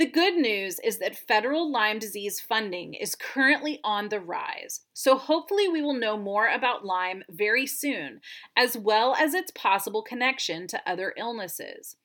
[0.00, 5.18] The good news is that federal Lyme disease funding is currently on the rise, so
[5.18, 8.22] hopefully we will know more about Lyme very soon,
[8.56, 11.96] as well as its possible connection to other illnesses.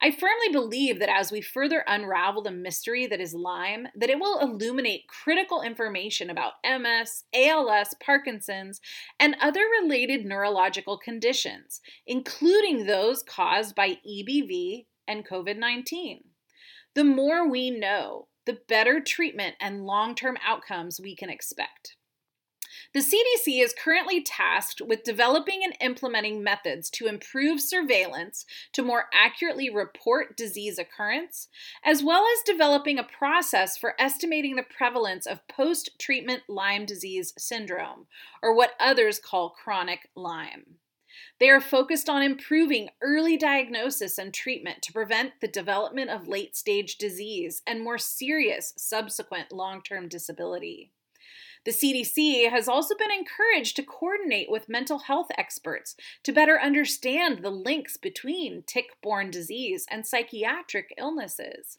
[0.00, 4.20] I firmly believe that as we further unravel the mystery that is Lyme, that it
[4.20, 8.80] will illuminate critical information about MS, ALS, Parkinson's,
[9.18, 16.22] and other related neurological conditions, including those caused by EBV and COVID 19.
[16.94, 21.97] The more we know, the better treatment and long term outcomes we can expect.
[22.94, 29.10] The CDC is currently tasked with developing and implementing methods to improve surveillance to more
[29.12, 31.48] accurately report disease occurrence,
[31.84, 37.34] as well as developing a process for estimating the prevalence of post treatment Lyme disease
[37.36, 38.06] syndrome,
[38.42, 40.76] or what others call chronic Lyme.
[41.38, 46.56] They are focused on improving early diagnosis and treatment to prevent the development of late
[46.56, 50.92] stage disease and more serious subsequent long term disability.
[51.68, 57.40] The CDC has also been encouraged to coordinate with mental health experts to better understand
[57.42, 61.76] the links between tick borne disease and psychiatric illnesses.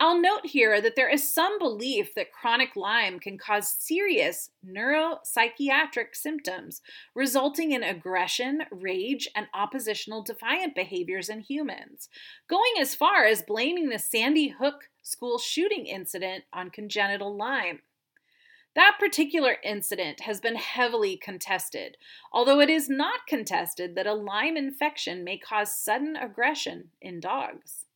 [0.00, 6.14] I'll note here that there is some belief that chronic Lyme can cause serious neuropsychiatric
[6.16, 6.82] symptoms,
[7.14, 12.08] resulting in aggression, rage, and oppositional defiant behaviors in humans,
[12.48, 17.82] going as far as blaming the Sandy Hook school shooting incident on congenital Lyme.
[18.76, 21.96] That particular incident has been heavily contested,
[22.30, 27.86] although it is not contested that a Lyme infection may cause sudden aggression in dogs.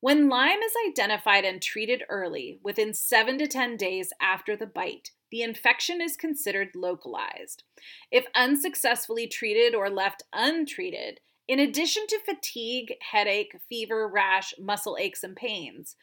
[0.00, 5.10] When Lyme is identified and treated early, within 7 to 10 days after the bite,
[5.30, 7.62] the infection is considered localized.
[8.10, 15.22] If unsuccessfully treated or left untreated, in addition to fatigue, headache, fever, rash, muscle aches,
[15.22, 15.94] and pains,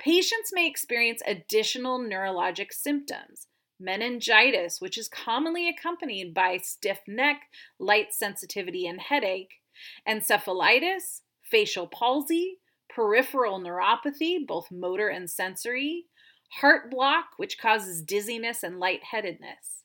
[0.00, 3.46] patients may experience additional neurologic symptoms.
[3.78, 7.42] Meningitis, which is commonly accompanied by stiff neck,
[7.78, 9.52] light sensitivity, and headache,
[10.08, 12.58] encephalitis, facial palsy,
[12.94, 16.06] peripheral neuropathy, both motor and sensory,
[16.60, 19.84] heart block, which causes dizziness and lightheadedness.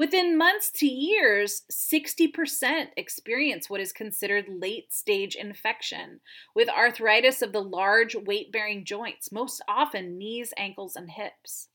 [0.00, 6.20] Within months to years, 60% experience what is considered late stage infection,
[6.54, 11.68] with arthritis of the large weight bearing joints, most often knees, ankles, and hips.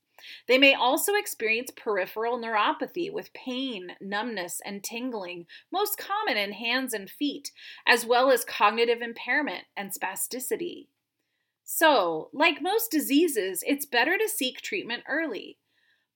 [0.48, 6.94] They may also experience peripheral neuropathy with pain, numbness, and tingling, most common in hands
[6.94, 7.52] and feet,
[7.86, 10.88] as well as cognitive impairment and spasticity.
[11.62, 15.58] So, like most diseases, it's better to seek treatment early.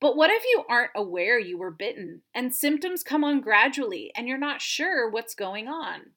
[0.01, 4.27] But what if you aren't aware you were bitten and symptoms come on gradually and
[4.27, 6.13] you're not sure what's going on?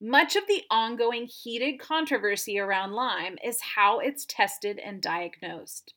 [0.00, 5.92] Much of the ongoing heated controversy around Lyme is how it's tested and diagnosed.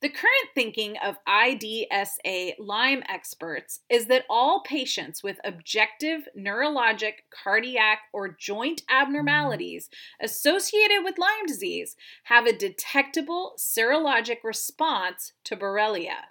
[0.00, 8.00] The current thinking of IDSA Lyme experts is that all patients with objective neurologic, cardiac,
[8.12, 9.02] or joint mm-hmm.
[9.02, 9.88] abnormalities
[10.20, 16.26] associated with Lyme disease have a detectable serologic response to Borrelia.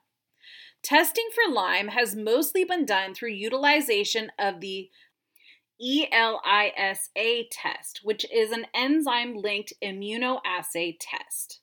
[0.84, 4.90] Testing for Lyme has mostly been done through utilization of the
[5.82, 11.61] ELISA test, which is an enzyme linked immunoassay test.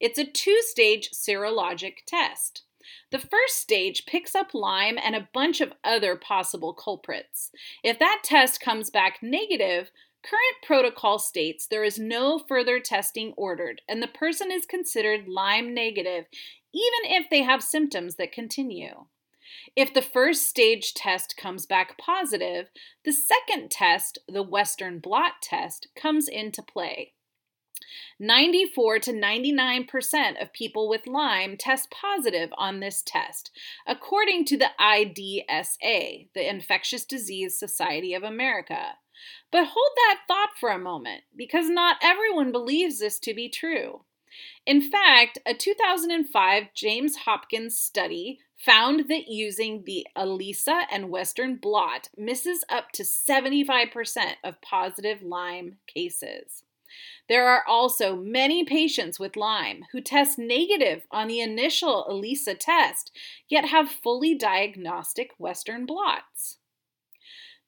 [0.00, 2.62] It's a two stage serologic test.
[3.10, 7.50] The first stage picks up Lyme and a bunch of other possible culprits.
[7.82, 9.90] If that test comes back negative,
[10.22, 15.74] current protocol states there is no further testing ordered and the person is considered Lyme
[15.74, 16.26] negative
[16.74, 19.06] even if they have symptoms that continue.
[19.74, 22.68] If the first stage test comes back positive,
[23.04, 27.14] the second test, the Western blot test, comes into play.
[28.18, 33.50] 94 to 99% of people with Lyme test positive on this test,
[33.86, 38.96] according to the IDSA, the Infectious Disease Society of America.
[39.50, 44.04] But hold that thought for a moment, because not everyone believes this to be true.
[44.66, 52.10] In fact, a 2005 Johns Hopkins study found that using the ELISA and Western blot
[52.16, 56.64] misses up to 75% of positive Lyme cases.
[57.28, 63.12] There are also many patients with Lyme who test negative on the initial ELISA test,
[63.48, 66.58] yet have fully diagnostic Western blots.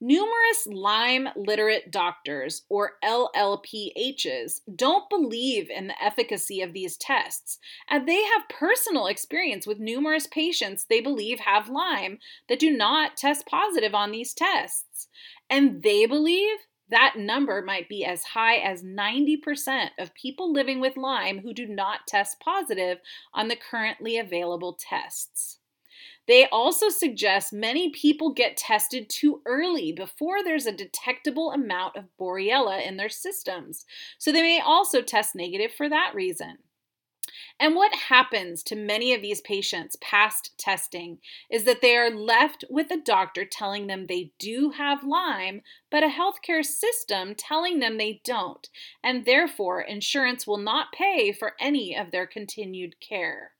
[0.03, 8.09] Numerous Lyme literate doctors, or LLPHs, don't believe in the efficacy of these tests, and
[8.09, 12.19] they have personal experience with numerous patients they believe have Lyme
[12.49, 15.09] that do not test positive on these tests.
[15.51, 16.57] And they believe
[16.91, 21.67] that number might be as high as 90% of people living with Lyme who do
[21.67, 22.99] not test positive
[23.33, 25.59] on the currently available tests.
[26.27, 32.05] They also suggest many people get tested too early before there's a detectable amount of
[32.21, 33.85] Borrelia in their systems,
[34.19, 36.59] so they may also test negative for that reason.
[37.59, 41.19] And what happens to many of these patients past testing
[41.51, 46.03] is that they are left with a doctor telling them they do have Lyme, but
[46.03, 48.69] a healthcare system telling them they don't,
[49.03, 53.53] and therefore insurance will not pay for any of their continued care.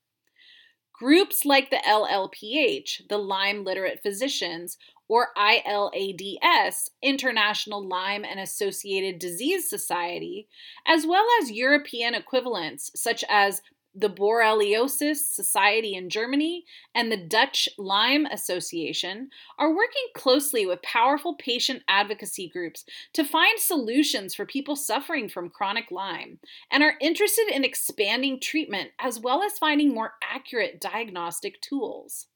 [0.93, 4.77] Groups like the LLPH, the Lyme Literate Physicians,
[5.11, 10.47] or ILADS, International Lyme and Associated Disease Society,
[10.87, 13.61] as well as European equivalents such as
[13.93, 16.63] the Borreliosis Society in Germany
[16.95, 23.59] and the Dutch Lyme Association are working closely with powerful patient advocacy groups to find
[23.59, 26.39] solutions for people suffering from chronic Lyme
[26.71, 32.27] and are interested in expanding treatment as well as finding more accurate diagnostic tools.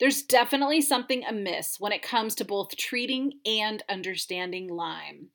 [0.00, 5.28] There's definitely something amiss when it comes to both treating and understanding Lyme.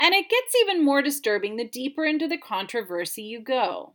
[0.00, 3.94] And it gets even more disturbing the deeper into the controversy you go.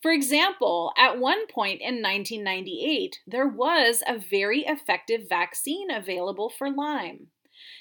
[0.00, 6.70] For example, at one point in 1998, there was a very effective vaccine available for
[6.70, 7.28] Lyme.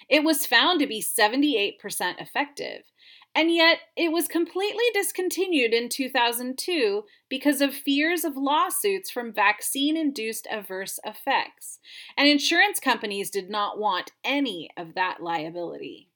[0.10, 1.76] It was found to be 78%
[2.20, 2.91] effective,
[3.34, 9.96] and yet it was completely discontinued in 2002 because of fears of lawsuits from vaccine
[9.96, 11.80] induced adverse effects,
[12.18, 16.10] and insurance companies did not want any of that liability.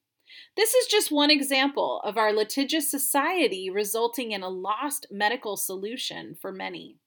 [0.57, 6.35] This is just one example of our litigious society resulting in a lost medical solution
[6.41, 6.97] for many.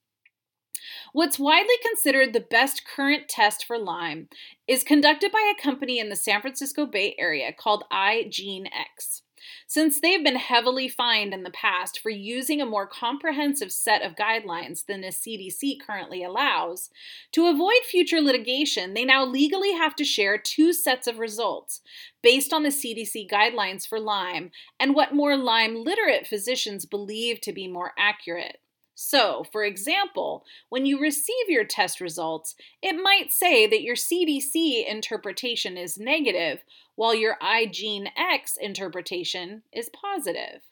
[1.13, 4.29] What's widely considered the best current test for Lyme
[4.67, 9.23] is conducted by a company in the San Francisco Bay Area called iGeneX.
[9.67, 14.17] Since they've been heavily fined in the past for using a more comprehensive set of
[14.17, 16.91] guidelines than the CDC currently allows,
[17.33, 21.81] to avoid future litigation, they now legally have to share two sets of results
[22.23, 27.53] based on the CDC guidelines for Lyme and what more Lyme literate physicians believe to
[27.53, 28.59] be more accurate.
[29.01, 34.85] So, for example, when you receive your test results, it might say that your CDC
[34.91, 36.65] interpretation is negative,
[36.99, 40.63] while your iGeneX interpretation is positive.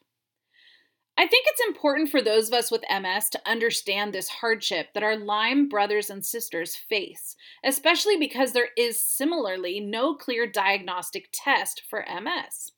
[1.17, 5.05] I think it's important for those of us with MS to understand this hardship that
[5.05, 11.85] our Lyme brothers and sisters face, especially because there is similarly no clear diagnostic test
[11.89, 12.73] for MS.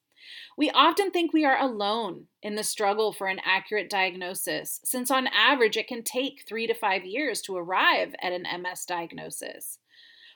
[0.58, 5.26] We often think we are alone in the struggle for an accurate diagnosis, since on
[5.28, 9.78] average it can take three to five years to arrive at an MS diagnosis.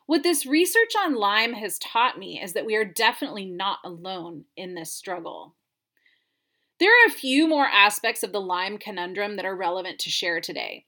[0.07, 4.45] What this research on Lyme has taught me is that we are definitely not alone
[4.57, 5.55] in this struggle.
[6.81, 10.41] There are a few more aspects of the Lyme conundrum that are relevant to share
[10.41, 10.87] today.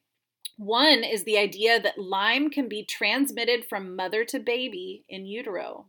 [0.56, 5.86] One is the idea that Lyme can be transmitted from mother to baby in utero.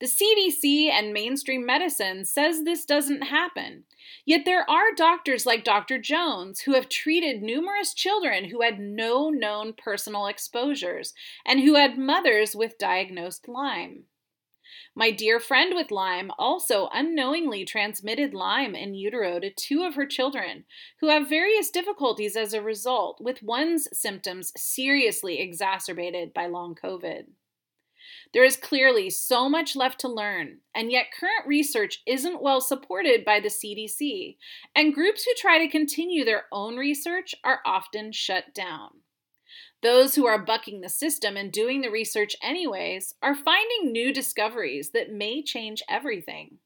[0.00, 3.84] The CDC and mainstream medicine says this doesn't happen.
[4.26, 5.98] Yet there are doctors like Dr.
[5.98, 11.14] Jones who have treated numerous children who had no known personal exposures
[11.46, 14.04] and who had mothers with diagnosed Lyme.
[14.96, 20.06] My dear friend with Lyme also unknowingly transmitted Lyme in utero to two of her
[20.06, 20.64] children,
[21.00, 27.26] who have various difficulties as a result, with one's symptoms seriously exacerbated by long COVID.
[28.34, 33.24] There is clearly so much left to learn, and yet current research isn't well supported
[33.24, 34.36] by the CDC,
[34.74, 39.02] and groups who try to continue their own research are often shut down.
[39.84, 44.90] Those who are bucking the system and doing the research anyways are finding new discoveries
[44.90, 46.58] that may change everything.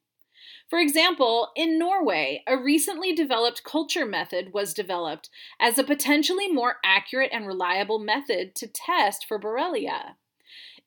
[0.71, 6.77] For example, in Norway, a recently developed culture method was developed as a potentially more
[6.83, 10.15] accurate and reliable method to test for Borrelia.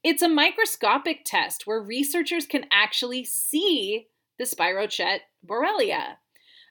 [0.05, 6.17] It's a microscopic test where researchers can actually see the Spirochete borrelia.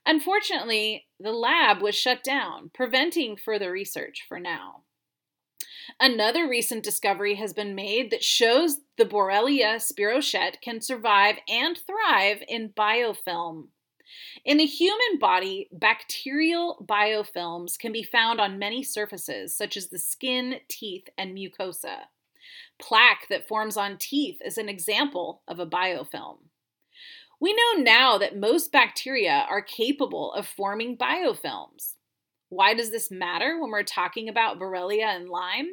[0.06, 4.84] Unfortunately, the lab was shut down, preventing further research for now.
[6.00, 12.44] Another recent discovery has been made that shows the Borrelia spirochete can survive and thrive
[12.48, 13.68] in biofilm.
[14.44, 20.00] In the human body, bacterial biofilms can be found on many surfaces, such as the
[20.00, 22.08] skin, teeth, and mucosa.
[22.82, 26.38] Plaque that forms on teeth is an example of a biofilm.
[27.40, 31.96] We know now that most bacteria are capable of forming biofilms.
[32.50, 35.70] Why does this matter when we're talking about Borrelia and Lyme?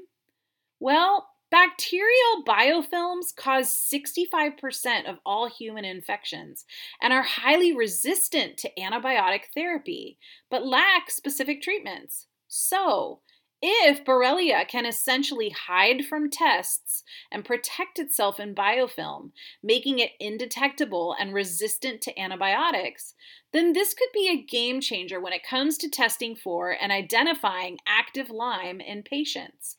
[0.81, 6.65] Well, bacterial biofilms cause 65% of all human infections
[7.03, 10.19] and are highly resistant to antibiotic therapy,
[10.51, 12.27] but lack specific treatments.
[12.49, 13.21] So,
[13.61, 17.03] if Borrelia can essentially hide from tests
[17.33, 19.33] and protect itself in biofilm,
[19.63, 23.15] making it indetectable and resistant to antibiotics,
[23.53, 27.79] then this could be a game changer when it comes to testing for and identifying
[27.87, 29.79] active Lyme in patients.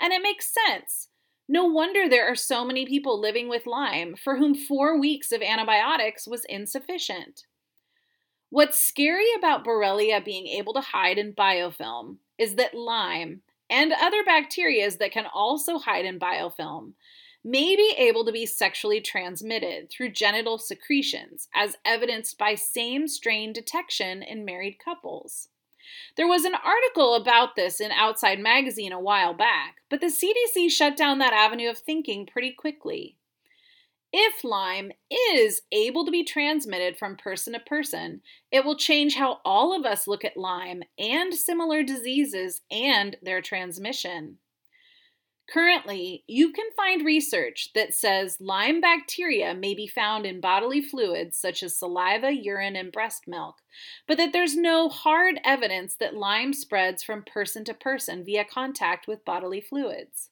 [0.00, 1.08] And it makes sense.
[1.48, 5.42] No wonder there are so many people living with Lyme for whom four weeks of
[5.42, 7.44] antibiotics was insufficient.
[8.50, 14.24] What's scary about Borrelia being able to hide in biofilm is that Lyme and other
[14.24, 16.92] bacteria that can also hide in biofilm
[17.44, 23.52] may be able to be sexually transmitted through genital secretions, as evidenced by same strain
[23.52, 25.48] detection in married couples.
[26.16, 30.70] There was an article about this in Outside Magazine a while back, but the CDC
[30.70, 33.16] shut down that avenue of thinking pretty quickly.
[34.12, 34.92] If Lyme
[35.34, 39.84] is able to be transmitted from person to person, it will change how all of
[39.84, 44.38] us look at Lyme and similar diseases and their transmission.
[45.50, 51.38] Currently, you can find research that says Lyme bacteria may be found in bodily fluids
[51.38, 53.56] such as saliva, urine, and breast milk,
[54.06, 59.06] but that there's no hard evidence that Lyme spreads from person to person via contact
[59.06, 60.28] with bodily fluids.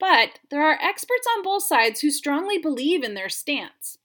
[0.00, 3.98] But there are experts on both sides who strongly believe in their stance.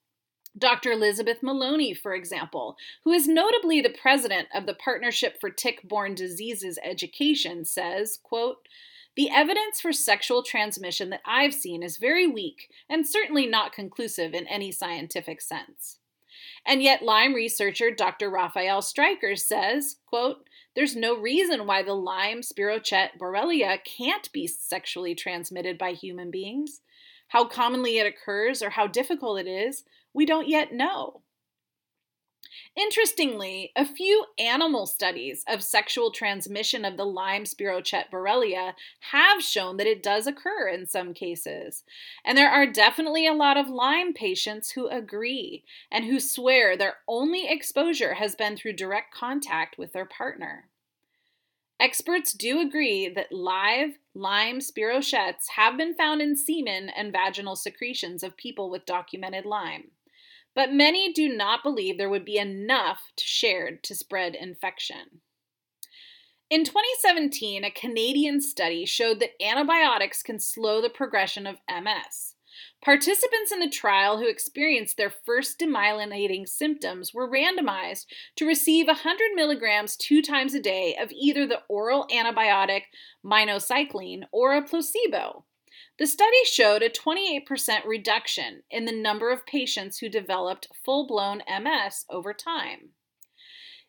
[0.58, 0.92] Dr.
[0.92, 6.78] Elizabeth Maloney, for example, who is notably the president of the Partnership for Tick-Borne Diseases
[6.84, 8.68] Education, says, quote,
[9.16, 14.34] the evidence for sexual transmission that I've seen is very weak and certainly not conclusive
[14.34, 16.00] in any scientific sense.
[16.66, 18.30] And yet Lyme researcher Dr.
[18.30, 25.16] Raphael Stricker says, quote, there's no reason why the Lyme spirochete borrelia can't be sexually
[25.16, 26.82] transmitted by human beings.
[27.30, 31.22] How commonly it occurs or how difficult it is, we don't yet know.
[32.76, 38.74] Interestingly, a few animal studies of sexual transmission of the Lyme spirochete borrelia
[39.12, 41.84] have shown that it does occur in some cases.
[42.26, 46.98] And there are definitely a lot of Lyme patients who agree and who swear their
[47.08, 50.70] only exposure has been through direct contact with their partner.
[51.80, 58.24] Experts do agree that live Lyme spirochetes have been found in semen and vaginal secretions
[58.24, 59.92] of people with documented Lyme
[60.56, 65.22] but many do not believe there would be enough shared to spread infection.
[66.50, 72.36] In 2017, a Canadian study showed that antibiotics can slow the progression of MS.
[72.84, 79.34] Participants in the trial who experienced their first demyelinating symptoms were randomized to receive 100
[79.34, 82.84] milligrams two times a day of either the oral antibiotic
[83.26, 85.46] minocycline or a placebo.
[85.98, 91.42] The study showed a 28% reduction in the number of patients who developed full blown
[91.48, 92.90] MS over time.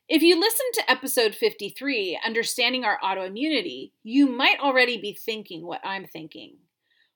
[0.09, 5.81] If you listen to episode 53, Understanding Our Autoimmunity, you might already be thinking what
[5.85, 6.59] I'm thinking.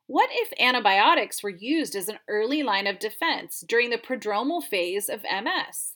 [0.09, 5.09] What if antibiotics were used as an early line of defense during the prodromal phase
[5.09, 5.95] of MS?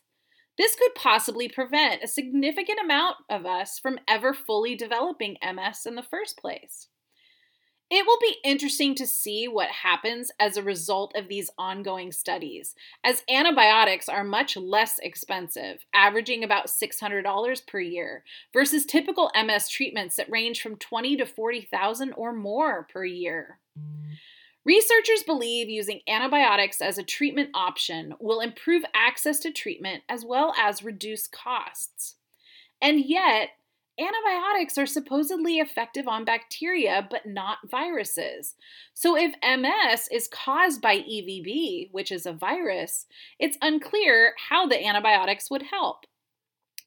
[0.57, 5.97] This could possibly prevent a significant amount of us from ever fully developing MS in
[5.97, 6.87] the first place.
[7.91, 12.75] It will be interesting to see what happens as a result of these ongoing studies,
[13.05, 20.17] as antibiotics are much less expensive, averaging about $600 per year, versus typical MS treatments
[20.17, 23.59] that range from 20 to 40,000 or more per year.
[24.65, 30.55] Researchers believe using antibiotics as a treatment option will improve access to treatment as well
[30.59, 32.15] as reduce costs.
[32.81, 33.51] And yet,
[33.99, 38.55] antibiotics are supposedly effective on bacteria but not viruses.
[38.93, 43.07] So, if MS is caused by EVB, which is a virus,
[43.39, 46.07] it's unclear how the antibiotics would help.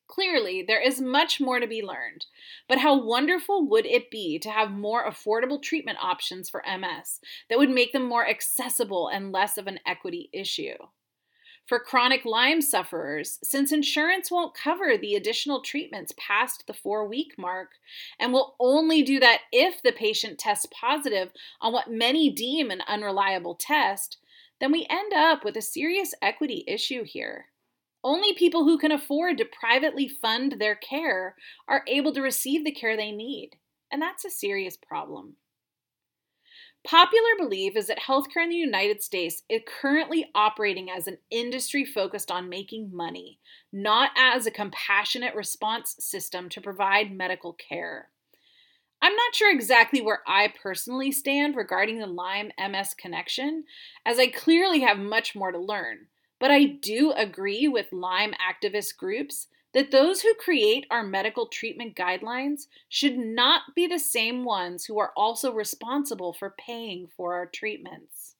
[0.07, 2.25] Clearly, there is much more to be learned,
[2.69, 7.59] but how wonderful would it be to have more affordable treatment options for MS that
[7.59, 10.75] would make them more accessible and less of an equity issue?
[11.67, 17.33] For chronic Lyme sufferers, since insurance won't cover the additional treatments past the four week
[17.37, 17.71] mark
[18.19, 22.81] and will only do that if the patient tests positive on what many deem an
[22.87, 24.17] unreliable test,
[24.59, 27.47] then we end up with a serious equity issue here.
[28.03, 31.35] Only people who can afford to privately fund their care
[31.67, 33.57] are able to receive the care they need,
[33.91, 35.35] and that's a serious problem.
[36.87, 41.83] Popular belief is that healthcare in the United States is currently operating as an industry
[41.83, 43.39] focused on making money,
[43.73, 48.07] not as a compassionate response system to provide medical care.
[49.01, 53.65] I'm not sure exactly where I personally stand regarding the Lyme MS connection,
[54.05, 56.07] as I clearly have much more to learn.
[56.39, 59.47] But I do agree with Lyme activist groups
[59.77, 64.97] that those who create our medical treatment guidelines should not be the same ones who
[64.97, 68.33] are also responsible for paying for our treatments.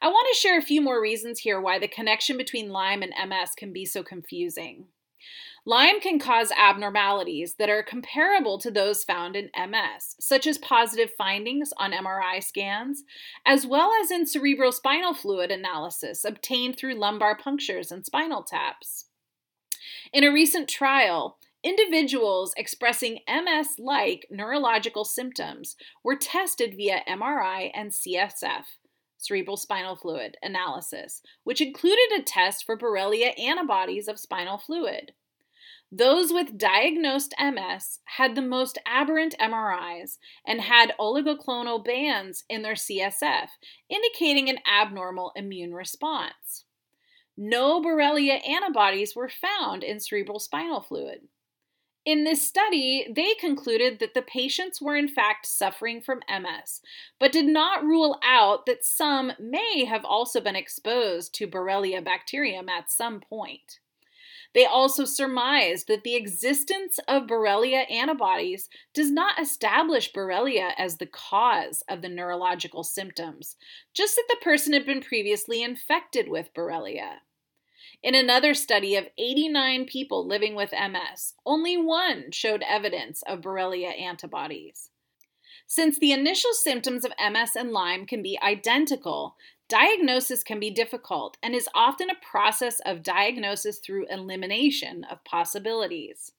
[0.00, 3.12] I want to share a few more reasons here why the connection between Lyme and
[3.28, 4.86] MS can be so confusing.
[5.66, 11.10] Lyme can cause abnormalities that are comparable to those found in MS, such as positive
[11.18, 13.04] findings on MRI scans,
[13.44, 19.09] as well as in cerebrospinal fluid analysis obtained through lumbar punctures and spinal taps.
[20.12, 27.92] In a recent trial, individuals expressing MS like neurological symptoms were tested via MRI and
[27.92, 28.64] CSF,
[29.18, 35.12] cerebral spinal fluid, analysis, which included a test for Borrelia antibodies of spinal fluid.
[35.92, 42.74] Those with diagnosed MS had the most aberrant MRIs and had oligoclonal bands in their
[42.74, 43.48] CSF,
[43.88, 46.64] indicating an abnormal immune response.
[47.42, 51.22] No Borrelia antibodies were found in cerebral spinal fluid.
[52.04, 56.82] In this study, they concluded that the patients were in fact suffering from MS,
[57.18, 62.68] but did not rule out that some may have also been exposed to Borrelia bacterium
[62.68, 63.78] at some point.
[64.52, 71.06] They also surmised that the existence of Borrelia antibodies does not establish Borrelia as the
[71.06, 73.56] cause of the neurological symptoms,
[73.94, 77.20] just that the person had been previously infected with Borrelia.
[78.02, 83.90] In another study of 89 people living with MS, only one showed evidence of Borrelia
[84.00, 84.88] antibodies.
[85.66, 89.36] Since the initial symptoms of MS and Lyme can be identical,
[89.68, 96.32] diagnosis can be difficult and is often a process of diagnosis through elimination of possibilities.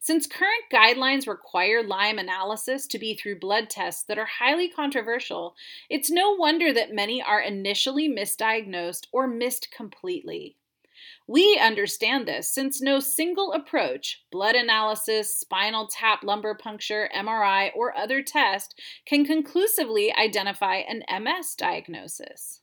[0.00, 5.54] Since current guidelines require Lyme analysis to be through blood tests that are highly controversial,
[5.88, 10.56] it's no wonder that many are initially misdiagnosed or missed completely.
[11.28, 17.96] We understand this since no single approach, blood analysis, spinal tap lumbar puncture, MRI, or
[17.96, 22.60] other test, can conclusively identify an MS diagnosis.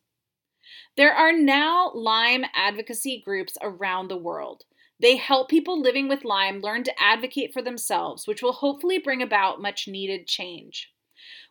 [0.96, 4.64] There are now Lyme advocacy groups around the world.
[4.98, 9.22] They help people living with Lyme learn to advocate for themselves, which will hopefully bring
[9.22, 10.93] about much needed change.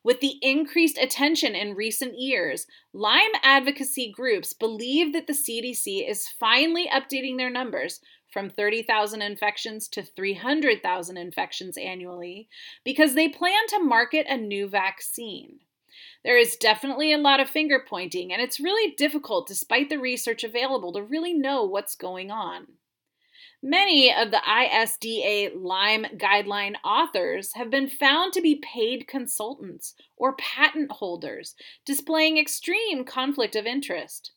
[0.05, 6.29] With the increased attention in recent years, Lyme advocacy groups believe that the CDC is
[6.29, 8.01] finally updating their numbers
[8.33, 12.49] from 30,000 infections to 300,000 infections annually
[12.85, 15.61] because they plan to market a new vaccine.
[16.25, 20.43] There is definitely a lot of finger pointing, and it's really difficult, despite the research
[20.43, 22.67] available, to really know what's going on.
[23.65, 30.35] Many of the ISDA Lyme guideline authors have been found to be paid consultants or
[30.35, 31.55] patent holders,
[31.85, 34.33] displaying extreme conflict of interest.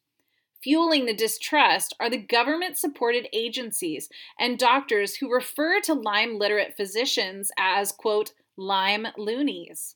[0.61, 4.09] Fueling the distrust are the government supported agencies
[4.39, 9.95] and doctors who refer to Lyme literate physicians as, quote, Lyme loonies.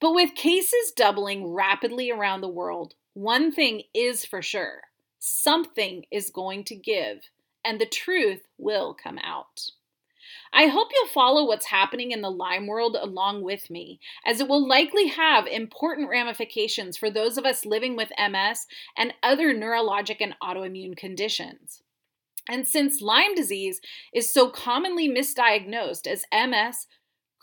[0.00, 4.80] But with cases doubling rapidly around the world, one thing is for sure
[5.18, 7.20] something is going to give
[7.66, 9.70] and the truth will come out.
[10.52, 14.48] I hope you'll follow what's happening in the Lyme world along with me, as it
[14.48, 20.16] will likely have important ramifications for those of us living with MS and other neurologic
[20.20, 21.82] and autoimmune conditions.
[22.48, 23.80] And since Lyme disease
[24.14, 26.86] is so commonly misdiagnosed as MS,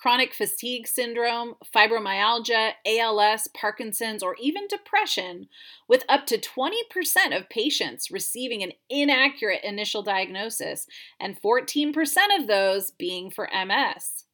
[0.03, 5.47] chronic fatigue syndrome, fibromyalgia, ALS, Parkinson's, or even depression,
[5.87, 6.73] with up to 20%
[7.31, 10.87] of patients receiving an inaccurate initial diagnosis
[11.21, 11.95] and 14%
[12.37, 14.25] of those being for MS.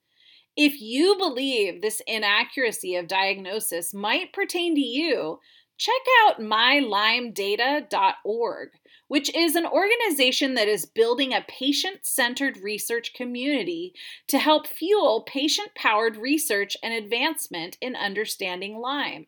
[0.58, 5.40] If you believe this inaccuracy of diagnosis might pertain to you,
[5.78, 8.70] check out mylymedata.org
[9.10, 13.92] which is an organization that is building a patient centered research community
[14.28, 19.26] to help fuel patient powered research and advancement in understanding Lyme.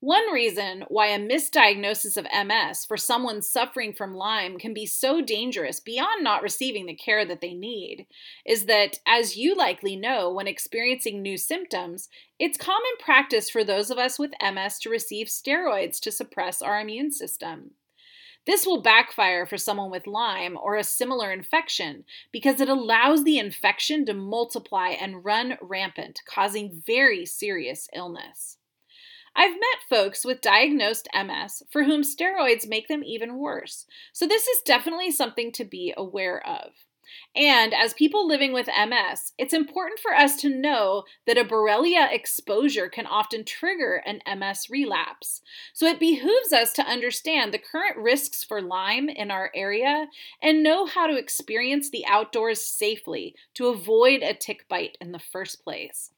[0.00, 5.20] One reason why a misdiagnosis of MS for someone suffering from Lyme can be so
[5.20, 8.06] dangerous beyond not receiving the care that they need
[8.46, 13.90] is that, as you likely know, when experiencing new symptoms, it's common practice for those
[13.90, 17.72] of us with MS to receive steroids to suppress our immune system.
[18.48, 23.38] This will backfire for someone with Lyme or a similar infection because it allows the
[23.38, 28.56] infection to multiply and run rampant, causing very serious illness.
[29.36, 33.84] I've met folks with diagnosed MS for whom steroids make them even worse,
[34.14, 36.72] so this is definitely something to be aware of.
[37.34, 42.12] And as people living with MS, it's important for us to know that a Borrelia
[42.12, 45.40] exposure can often trigger an MS relapse.
[45.72, 50.06] So it behooves us to understand the current risks for Lyme in our area
[50.42, 55.18] and know how to experience the outdoors safely to avoid a tick bite in the
[55.18, 56.10] first place.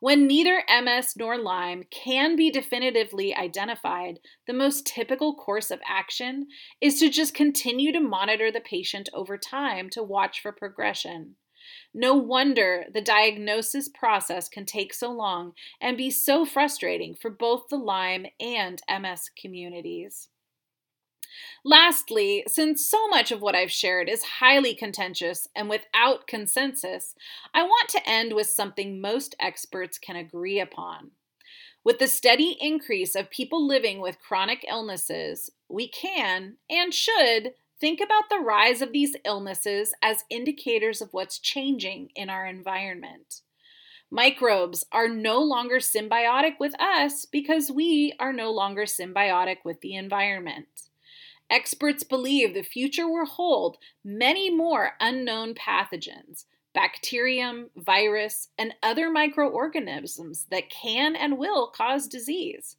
[0.00, 6.46] When neither MS nor Lyme can be definitively identified, the most typical course of action
[6.80, 11.36] is to just continue to monitor the patient over time to watch for progression.
[11.92, 17.64] No wonder the diagnosis process can take so long and be so frustrating for both
[17.68, 20.28] the Lyme and MS communities.
[21.64, 27.14] Lastly, since so much of what I've shared is highly contentious and without consensus,
[27.52, 31.12] I want to end with something most experts can agree upon.
[31.82, 38.00] With the steady increase of people living with chronic illnesses, we can and should think
[38.00, 43.40] about the rise of these illnesses as indicators of what's changing in our environment.
[44.10, 49.94] Microbes are no longer symbiotic with us because we are no longer symbiotic with the
[49.94, 50.89] environment.
[51.50, 60.46] Experts believe the future will hold many more unknown pathogens, bacterium, virus, and other microorganisms
[60.50, 62.76] that can and will cause disease.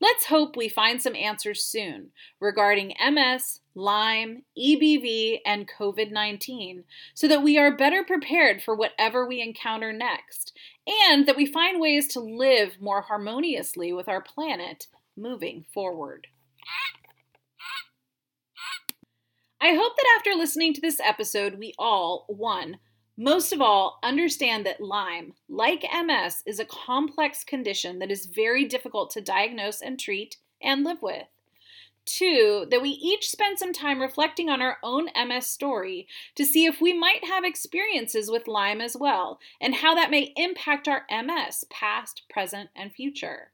[0.00, 6.84] Let's hope we find some answers soon regarding MS, Lyme, EBV, and COVID 19
[7.14, 10.52] so that we are better prepared for whatever we encounter next
[10.86, 16.26] and that we find ways to live more harmoniously with our planet moving forward.
[19.64, 22.80] I hope that after listening to this episode, we all, one,
[23.16, 28.66] most of all, understand that Lyme, like MS, is a complex condition that is very
[28.66, 31.28] difficult to diagnose and treat and live with.
[32.04, 36.66] Two, that we each spend some time reflecting on our own MS story to see
[36.66, 41.06] if we might have experiences with Lyme as well, and how that may impact our
[41.10, 43.52] MS, past, present, and future.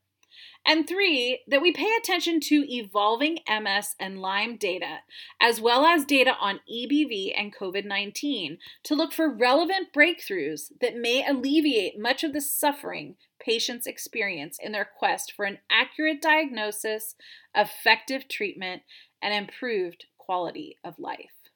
[0.66, 4.98] And three, that we pay attention to evolving MS and Lyme data,
[5.40, 10.96] as well as data on EBV and COVID 19, to look for relevant breakthroughs that
[10.96, 17.14] may alleviate much of the suffering patients experience in their quest for an accurate diagnosis,
[17.54, 18.82] effective treatment,
[19.22, 21.50] and improved quality of life.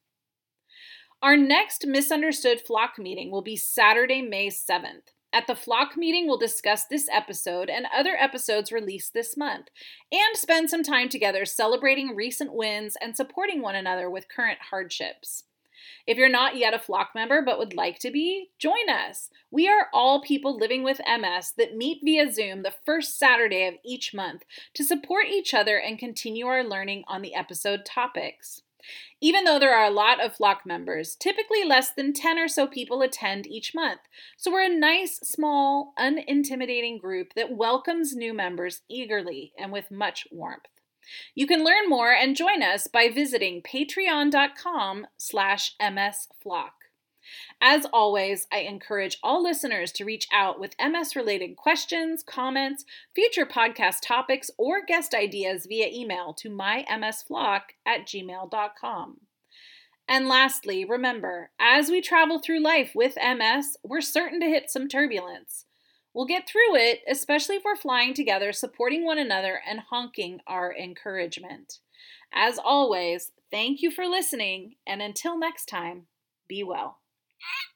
[1.22, 5.13] Our next Misunderstood Flock meeting will be Saturday, May 7th.
[5.34, 9.66] At the flock meeting, we'll discuss this episode and other episodes released this month,
[10.12, 15.42] and spend some time together celebrating recent wins and supporting one another with current hardships.
[16.06, 19.28] If you're not yet a flock member but would like to be, join us.
[19.50, 23.74] We are all people living with MS that meet via Zoom the first Saturday of
[23.84, 28.62] each month to support each other and continue our learning on the episode topics.
[29.20, 32.66] Even though there are a lot of flock members, typically less than 10 or so
[32.66, 34.00] people attend each month.
[34.36, 40.26] So we're a nice, small, unintimidating group that welcomes new members eagerly and with much
[40.30, 40.66] warmth.
[41.34, 46.70] You can learn more and join us by visiting patreon.com slash msflock.
[47.60, 53.46] As always, I encourage all listeners to reach out with MS related questions, comments, future
[53.46, 59.20] podcast topics, or guest ideas via email to mymsflock at gmail.com.
[60.06, 64.88] And lastly, remember, as we travel through life with MS, we're certain to hit some
[64.88, 65.64] turbulence.
[66.12, 70.74] We'll get through it, especially if we're flying together, supporting one another, and honking our
[70.74, 71.80] encouragement.
[72.32, 76.06] As always, thank you for listening, and until next time,
[76.46, 76.98] be well.
[77.46, 77.73] Ah!